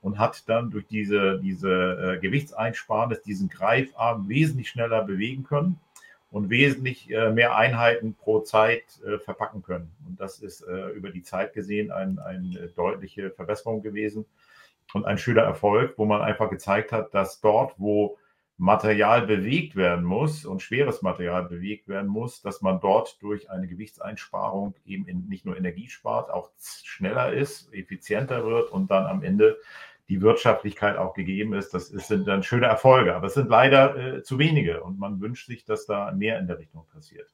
[0.02, 5.80] und hat dann durch diese, diese äh, Gewichtseinsparnis diesen Greifarm wesentlich schneller bewegen können
[6.30, 9.90] und wesentlich äh, mehr Einheiten pro Zeit äh, verpacken können.
[10.08, 14.28] Und das ist äh, über die Zeit gesehen ein, eine deutliche Verbesserung gewesen
[14.94, 18.20] und ein schöner Erfolg, wo man einfach gezeigt hat, dass dort, wo
[18.58, 23.68] Material bewegt werden muss und schweres Material bewegt werden muss, dass man dort durch eine
[23.68, 29.24] Gewichtseinsparung eben in, nicht nur Energie spart, auch schneller ist, effizienter wird und dann am
[29.24, 29.58] Ende
[30.10, 31.74] die Wirtschaftlichkeit auch gegeben ist.
[31.74, 35.20] Das ist, sind dann schöne Erfolge, aber es sind leider äh, zu wenige und man
[35.20, 37.30] wünscht sich, dass da mehr in der Richtung passiert.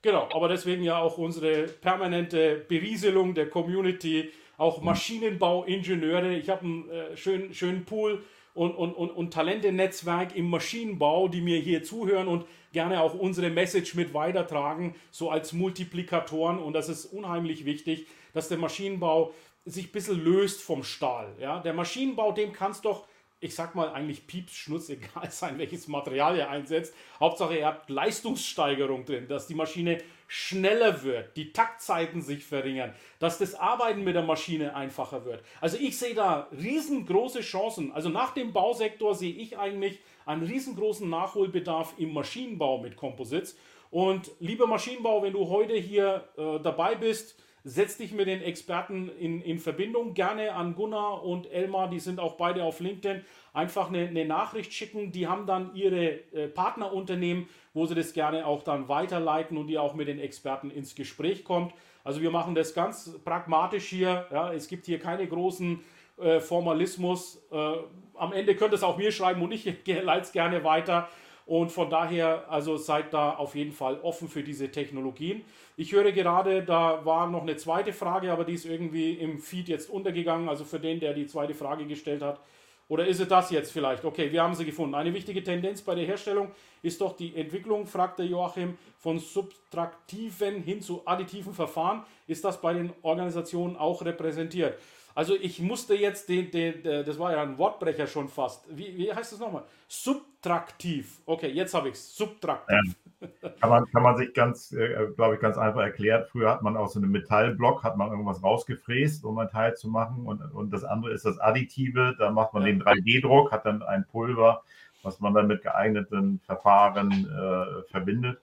[0.00, 6.34] Genau, aber deswegen ja auch unsere permanente Berieselung der Community, auch Maschinenbauingenieure.
[6.34, 8.22] Ich habe einen äh, schönen, schönen Pool
[8.58, 13.50] und, und, und, und Talente-Netzwerk im Maschinenbau, die mir hier zuhören und gerne auch unsere
[13.50, 16.58] Message mit weitertragen, so als Multiplikatoren.
[16.58, 19.32] Und das ist unheimlich wichtig, dass der Maschinenbau
[19.64, 21.34] sich ein bisschen löst vom Stahl.
[21.40, 21.60] Ja?
[21.60, 23.06] Der Maschinenbau, dem kann es doch
[23.40, 26.94] ich sag mal, eigentlich pieps, schnutz, egal sein, welches Material er einsetzt.
[27.20, 33.38] Hauptsache, er hat Leistungssteigerung drin, dass die Maschine schneller wird, die Taktzeiten sich verringern, dass
[33.38, 35.42] das Arbeiten mit der Maschine einfacher wird.
[35.60, 37.92] Also ich sehe da riesengroße Chancen.
[37.92, 43.56] Also nach dem Bausektor sehe ich eigentlich einen riesengroßen Nachholbedarf im Maschinenbau mit Composites.
[43.90, 47.36] Und lieber Maschinenbau, wenn du heute hier äh, dabei bist,
[47.68, 50.14] setz dich mit den Experten in, in Verbindung.
[50.14, 53.24] Gerne an Gunnar und Elmar, die sind auch beide auf LinkedIn.
[53.52, 55.12] Einfach eine, eine Nachricht schicken.
[55.12, 59.82] Die haben dann ihre äh, Partnerunternehmen, wo sie das gerne auch dann weiterleiten und ihr
[59.82, 61.74] auch mit den Experten ins Gespräch kommt.
[62.04, 64.26] Also wir machen das ganz pragmatisch hier.
[64.32, 65.80] Ja, es gibt hier keine großen
[66.16, 67.42] äh, Formalismus.
[67.52, 67.72] Äh,
[68.14, 71.08] am Ende könnt ihr es auch mir schreiben und ich leite es gerne weiter.
[71.48, 75.46] Und von daher, also seid da auf jeden Fall offen für diese Technologien.
[75.78, 79.66] Ich höre gerade, da war noch eine zweite Frage, aber die ist irgendwie im Feed
[79.66, 80.50] jetzt untergegangen.
[80.50, 82.38] Also für den, der die zweite Frage gestellt hat.
[82.88, 84.04] Oder ist es das jetzt vielleicht?
[84.04, 84.94] Okay, wir haben sie gefunden.
[84.94, 86.50] Eine wichtige Tendenz bei der Herstellung
[86.82, 92.02] ist doch die Entwicklung, fragt der Joachim, von subtraktiven hin zu additiven Verfahren.
[92.26, 94.78] Ist das bei den Organisationen auch repräsentiert?
[95.18, 98.64] Also ich musste jetzt den, den, den, das war ja ein Wortbrecher schon fast.
[98.70, 99.64] Wie, wie heißt das nochmal?
[99.88, 101.18] Subtraktiv.
[101.26, 102.14] Okay, jetzt habe ich es.
[102.14, 102.94] Subtraktiv.
[103.20, 103.48] Ja.
[103.60, 106.24] Kann, man, kann man sich ganz, äh, glaube ich, ganz einfach erklären.
[106.30, 109.88] Früher hat man aus so einem Metallblock, hat man irgendwas rausgefräst, um ein Teil zu
[109.88, 110.24] machen.
[110.24, 112.14] Und, und das andere ist das Additive.
[112.16, 112.68] Da macht man ja.
[112.68, 114.62] den 3D-Druck, hat dann ein Pulver,
[115.02, 118.40] was man dann mit geeigneten Verfahren äh, verbindet.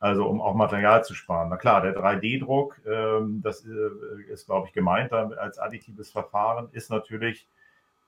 [0.00, 1.50] Also um auch Material zu sparen.
[1.50, 6.90] Na klar, der 3D-Druck, ähm, das äh, ist, glaube ich, gemeint als additives Verfahren, ist
[6.90, 7.46] natürlich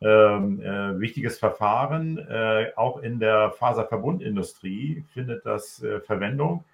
[0.01, 2.19] ähm, äh, wichtiges Verfahren.
[2.19, 6.65] Äh, auch in der Faserverbundindustrie findet das äh, Verwendung.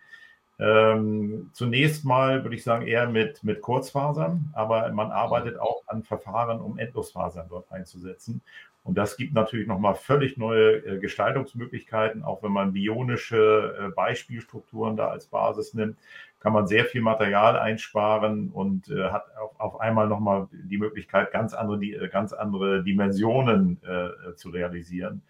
[0.61, 6.03] Ähm, zunächst mal würde ich sagen eher mit, mit Kurzfasern, aber man arbeitet auch an
[6.03, 8.41] Verfahren, um Endlosfasern dort einzusetzen.
[8.89, 12.25] Und das gibt natürlich nochmal völlig neue äh, Gestaltungsmöglichkeiten.
[12.25, 15.99] Auch wenn man bionische äh, Beispielstrukturen da als Basis nimmt,
[16.41, 19.27] kann man sehr viel Material einsparen und äh, hat
[19.59, 23.79] auf, einmal nochmal die Möglichkeit, ganz andere, ganz andere Dimensionen
[24.37, 25.21] zu realisieren.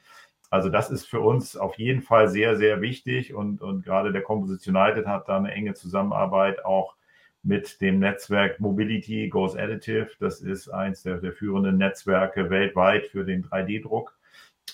[0.50, 4.22] Also das ist für uns auf jeden Fall sehr, sehr wichtig und, und gerade der
[4.22, 6.94] Composition United hat da eine enge Zusammenarbeit auch
[7.42, 10.10] mit dem Netzwerk Mobility Goes Additive.
[10.20, 14.18] Das ist eins der, der führenden Netzwerke weltweit für den 3D-Druck.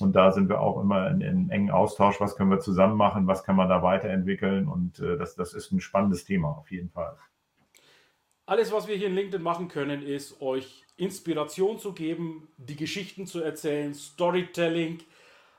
[0.01, 2.21] Und da sind wir auch immer in, in engen Austausch.
[2.21, 3.27] Was können wir zusammen machen?
[3.27, 4.67] Was kann man da weiterentwickeln?
[4.69, 7.17] Und äh, das, das ist ein spannendes Thema auf jeden Fall.
[8.47, 13.27] Alles, was wir hier in LinkedIn machen können, ist euch Inspiration zu geben, die Geschichten
[13.27, 14.99] zu erzählen, Storytelling.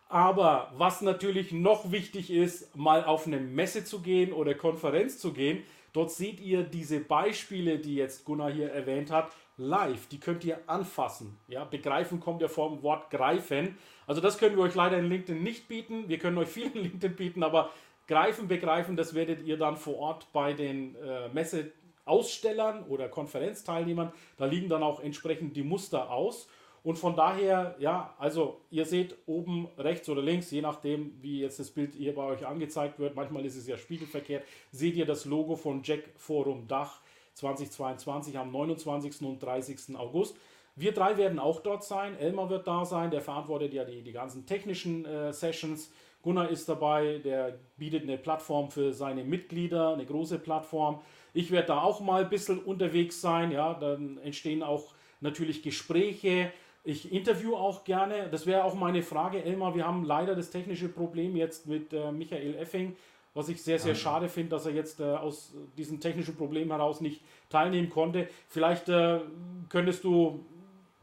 [0.08, 5.34] Aber was natürlich noch wichtig ist, mal auf eine Messe zu gehen oder Konferenz zu
[5.34, 5.64] gehen,
[5.96, 10.08] Dort seht ihr diese Beispiele, die jetzt Gunnar hier erwähnt hat, live.
[10.10, 11.38] Die könnt ihr anfassen.
[11.48, 13.78] Ja, begreifen kommt ja vom Wort greifen.
[14.06, 16.10] Also das können wir euch leider in LinkedIn nicht bieten.
[16.10, 17.70] Wir können euch viel in LinkedIn bieten, aber
[18.08, 24.12] greifen, begreifen, das werdet ihr dann vor Ort bei den äh, Messeausstellern oder Konferenzteilnehmern.
[24.36, 26.50] Da liegen dann auch entsprechend die Muster aus.
[26.86, 31.60] Und von daher, ja, also ihr seht oben rechts oder links, je nachdem, wie jetzt
[31.60, 35.26] das Bild hier bei euch angezeigt wird, manchmal ist es ja spiegelverkehrt, seht ihr das
[35.26, 37.02] Logo von Jack Forum Dach
[37.34, 39.24] 2022 am 29.
[39.24, 39.98] und 30.
[39.98, 40.38] August.
[40.76, 42.20] Wir drei werden auch dort sein.
[42.20, 45.92] Elmar wird da sein, der verantwortet ja die, die ganzen technischen äh, Sessions.
[46.22, 51.02] Gunnar ist dabei, der bietet eine Plattform für seine Mitglieder, eine große Plattform.
[51.34, 53.52] Ich werde da auch mal ein bisschen unterwegs sein.
[53.52, 56.52] Ja, dann entstehen auch natürlich Gespräche.
[56.86, 58.30] Ich interview auch gerne.
[58.30, 59.74] Das wäre auch meine Frage, Elmar.
[59.76, 62.96] Wir haben leider das technische Problem jetzt mit äh, Michael Effing,
[63.34, 64.00] was ich sehr, sehr ja.
[64.00, 68.30] schade finde, dass er jetzt äh, aus diesem technischen Problem heraus nicht teilnehmen konnte.
[68.48, 69.20] Vielleicht äh,
[69.68, 70.46] könntest du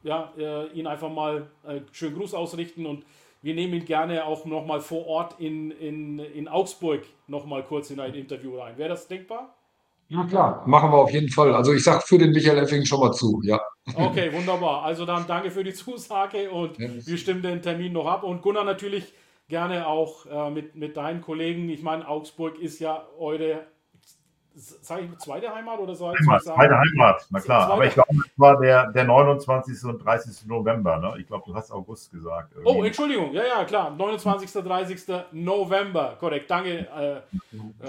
[0.04, 3.04] ja, äh, ihn einfach mal äh, schönen Gruß ausrichten und
[3.42, 7.98] wir nehmen ihn gerne auch nochmal vor Ort in, in, in Augsburg nochmal kurz in
[7.98, 8.78] ein Interview rein.
[8.78, 9.52] Wäre das denkbar?
[10.12, 11.54] Ja, klar, machen wir auf jeden Fall.
[11.54, 13.58] Also ich sage für den Michael Effing schon mal zu, ja.
[13.94, 14.82] Okay, wunderbar.
[14.82, 18.22] Also dann danke für die Zusage und ja, wir stimmen den Termin noch ab.
[18.22, 19.14] Und Gunnar natürlich
[19.48, 21.70] gerne auch äh, mit, mit deinen Kollegen.
[21.70, 23.66] Ich meine, Augsburg ist ja eure
[24.54, 26.40] sage ich zweite Heimat oder soll ich sagen?
[26.42, 27.60] Zweite Heimat, na klar.
[27.60, 27.72] Zweite.
[27.72, 29.84] Aber ich glaube, es war der, der 29.
[29.84, 30.46] und 30.
[30.46, 30.98] November.
[30.98, 31.14] Ne?
[31.20, 32.52] Ich glaube, du hast August gesagt.
[32.52, 32.70] Irgendwie.
[32.70, 33.32] Oh, Entschuldigung.
[33.32, 33.90] Ja, ja, klar.
[33.96, 34.52] 29.
[34.52, 35.00] 30.
[35.32, 36.16] November.
[36.20, 36.50] Korrekt.
[36.50, 37.16] Danke, äh,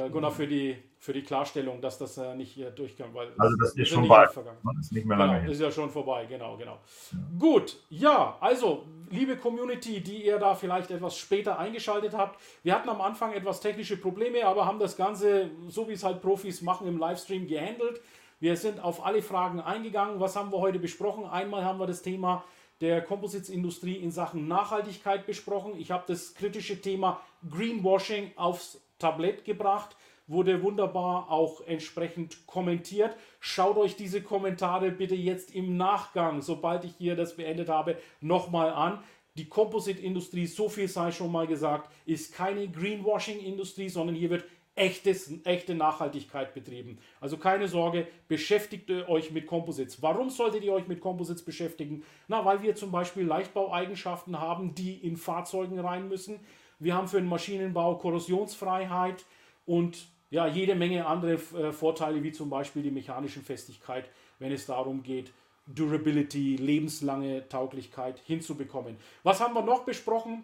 [0.06, 3.14] äh, Gunnar, für die, für die Klarstellung, dass das äh, nicht hier durchkam.
[3.14, 4.30] Weil also, das ist schon bald.
[4.38, 4.46] Das
[4.80, 5.42] ist nicht mehr lange.
[5.42, 6.26] Genau, ist ja schon vorbei.
[6.28, 6.80] Genau, genau.
[7.12, 7.18] Ja.
[7.38, 7.78] Gut.
[7.90, 13.02] Ja, also, liebe Community, die ihr da vielleicht etwas später eingeschaltet habt, wir hatten am
[13.02, 16.98] Anfang etwas technische Probleme, aber haben das Ganze, so wie es halt Profis machen, im
[16.98, 18.00] Livestream gehandelt.
[18.40, 20.22] Wir sind auf alle Fragen eingegangen.
[20.22, 21.26] Was haben wir heute besprochen?
[21.26, 22.46] Einmal haben wir das Thema
[22.80, 25.74] der Composites-Industrie in Sachen Nachhaltigkeit besprochen.
[25.78, 29.98] Ich habe das kritische Thema Greenwashing aufs Tablett gebracht
[30.28, 33.16] wurde wunderbar auch entsprechend kommentiert.
[33.40, 38.72] Schaut euch diese Kommentare bitte jetzt im Nachgang, sobald ich hier das beendet habe, nochmal
[38.72, 39.04] an.
[39.36, 44.46] Die Composite-Industrie, so viel sei schon mal gesagt, ist keine Greenwashing-Industrie, sondern hier wird
[44.76, 47.00] echtes, echte Nachhaltigkeit betrieben.
[47.20, 50.02] Also keine Sorge, beschäftigt euch mit Composites.
[50.02, 52.04] Warum solltet ihr euch mit Composites beschäftigen?
[52.28, 56.40] Na, weil wir zum Beispiel Leichtbaueigenschaften haben, die in Fahrzeugen rein müssen.
[56.80, 59.26] Wir haben für den Maschinenbau Korrosionsfreiheit
[59.66, 64.10] und ja, jede Menge andere äh, Vorteile, wie zum Beispiel die mechanische Festigkeit,
[64.40, 65.32] wenn es darum geht,
[65.68, 68.98] Durability, lebenslange Tauglichkeit hinzubekommen.
[69.22, 70.44] Was haben wir noch besprochen?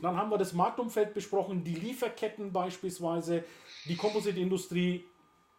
[0.00, 3.42] Dann haben wir das Marktumfeld besprochen, die Lieferketten beispielsweise,
[3.86, 5.04] die Composite-Industrie,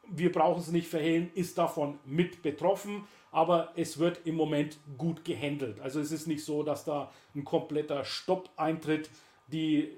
[0.08, 5.26] wir brauchen es nicht verhehlen, ist davon mit betroffen, aber es wird im Moment gut
[5.26, 5.82] gehandelt.
[5.82, 9.10] Also es ist nicht so, dass da ein kompletter Stopp eintritt.
[9.48, 9.92] Die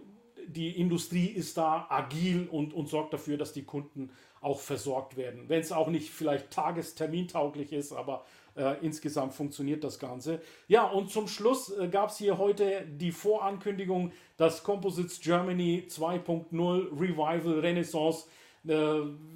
[0.48, 4.10] die Industrie ist da agil und, und sorgt dafür, dass die Kunden
[4.42, 5.46] auch versorgt werden.
[5.48, 8.26] Wenn es auch nicht vielleicht tagestermintauglich ist, aber
[8.56, 10.42] äh, insgesamt funktioniert das Ganze.
[10.68, 16.52] Ja, und zum Schluss äh, gab es hier heute die Vorankündigung, dass Composites Germany 2.0
[17.00, 18.28] Revival Renaissance,
[18.68, 18.74] äh,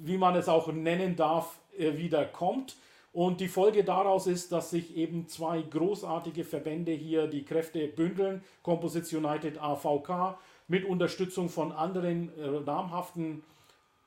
[0.02, 2.76] wie man es auch nennen darf, äh, wieder kommt.
[3.12, 8.42] Und die Folge daraus ist, dass sich eben zwei großartige Verbände hier die Kräfte bündeln.
[8.62, 10.38] Composites United AVK
[10.72, 13.42] mit Unterstützung von anderen äh, namhaften,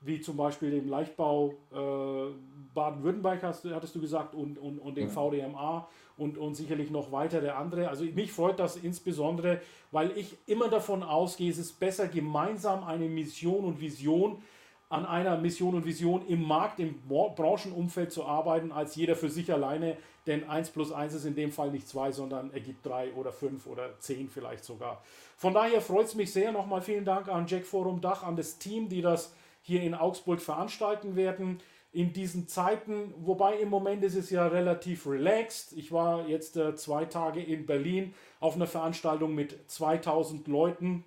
[0.00, 2.34] wie zum Beispiel dem Leichtbau äh,
[2.74, 5.12] Baden-Württemberg, hattest du gesagt, und, und, und dem ja.
[5.12, 7.88] VDMA und, und sicherlich noch weitere andere.
[7.88, 9.60] Also mich freut das insbesondere,
[9.92, 14.42] weil ich immer davon ausgehe, es ist besser, gemeinsam eine Mission und Vision
[14.88, 19.52] an einer Mission und Vision im Markt, im Branchenumfeld zu arbeiten, als jeder für sich
[19.52, 19.96] alleine.
[20.26, 23.66] Denn 1 plus 1 ist in dem Fall nicht 2, sondern ergibt 3 oder 5
[23.66, 25.02] oder 10 vielleicht sogar.
[25.36, 26.52] Von daher freut es mich sehr.
[26.52, 29.32] Nochmal vielen Dank an Jack Forum Dach, an das Team, die das
[29.62, 31.58] hier in Augsburg veranstalten werden.
[31.92, 35.72] In diesen Zeiten, wobei im Moment ist es ja relativ relaxed.
[35.72, 41.04] Ich war jetzt äh, zwei Tage in Berlin auf einer Veranstaltung mit 2000 Leuten.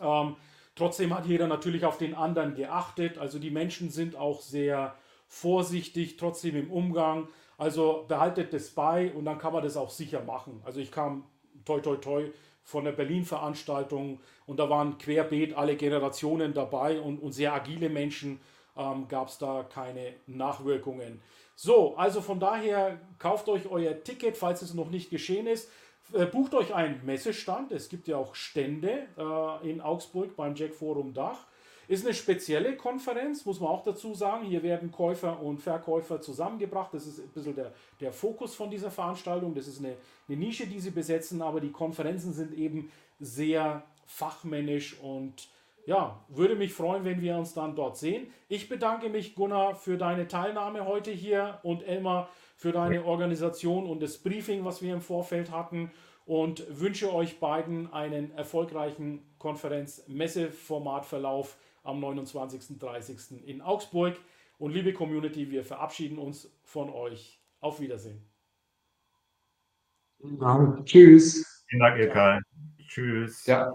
[0.00, 0.36] Ähm,
[0.76, 3.18] Trotzdem hat jeder natürlich auf den anderen geachtet.
[3.18, 4.94] Also die Menschen sind auch sehr
[5.28, 7.28] vorsichtig, trotzdem im Umgang.
[7.56, 10.60] Also behaltet das bei und dann kann man das auch sicher machen.
[10.64, 11.24] Also ich kam
[11.64, 12.30] toi toi toi
[12.64, 18.40] von der Berlin-Veranstaltung und da waren querbeet alle Generationen dabei und, und sehr agile Menschen.
[18.76, 21.20] Ähm, Gab es da keine Nachwirkungen.
[21.54, 25.70] So, also von daher kauft euch euer Ticket, falls es noch nicht geschehen ist.
[26.12, 27.72] Äh, bucht euch einen Messestand.
[27.72, 31.46] Es gibt ja auch Stände äh, in Augsburg beim Jack Forum Dach.
[31.86, 34.46] Ist eine spezielle Konferenz, muss man auch dazu sagen.
[34.46, 36.94] Hier werden Käufer und Verkäufer zusammengebracht.
[36.94, 39.54] Das ist ein bisschen der, der Fokus von dieser Veranstaltung.
[39.54, 39.96] Das ist eine,
[40.28, 42.90] eine Nische, die sie besetzen, aber die Konferenzen sind eben
[43.20, 45.48] sehr fachmännisch und
[45.86, 48.32] ja, würde mich freuen, wenn wir uns dann dort sehen.
[48.48, 52.30] Ich bedanke mich, Gunnar, für deine Teilnahme heute hier und Elmar
[52.64, 55.90] für deine Organisation und das Briefing, was wir im Vorfeld hatten
[56.24, 62.78] und wünsche euch beiden einen erfolgreichen Konferenz-Messeformatverlauf am 29.
[62.78, 63.46] 30.
[63.46, 64.16] in Augsburg.
[64.56, 67.38] Und liebe Community, wir verabschieden uns von euch.
[67.60, 68.24] Auf Wiedersehen.
[70.22, 71.66] Ja, tschüss.
[71.68, 72.40] Vielen Dank, Ilkay.
[72.88, 73.44] Tschüss.
[73.44, 73.74] Ja.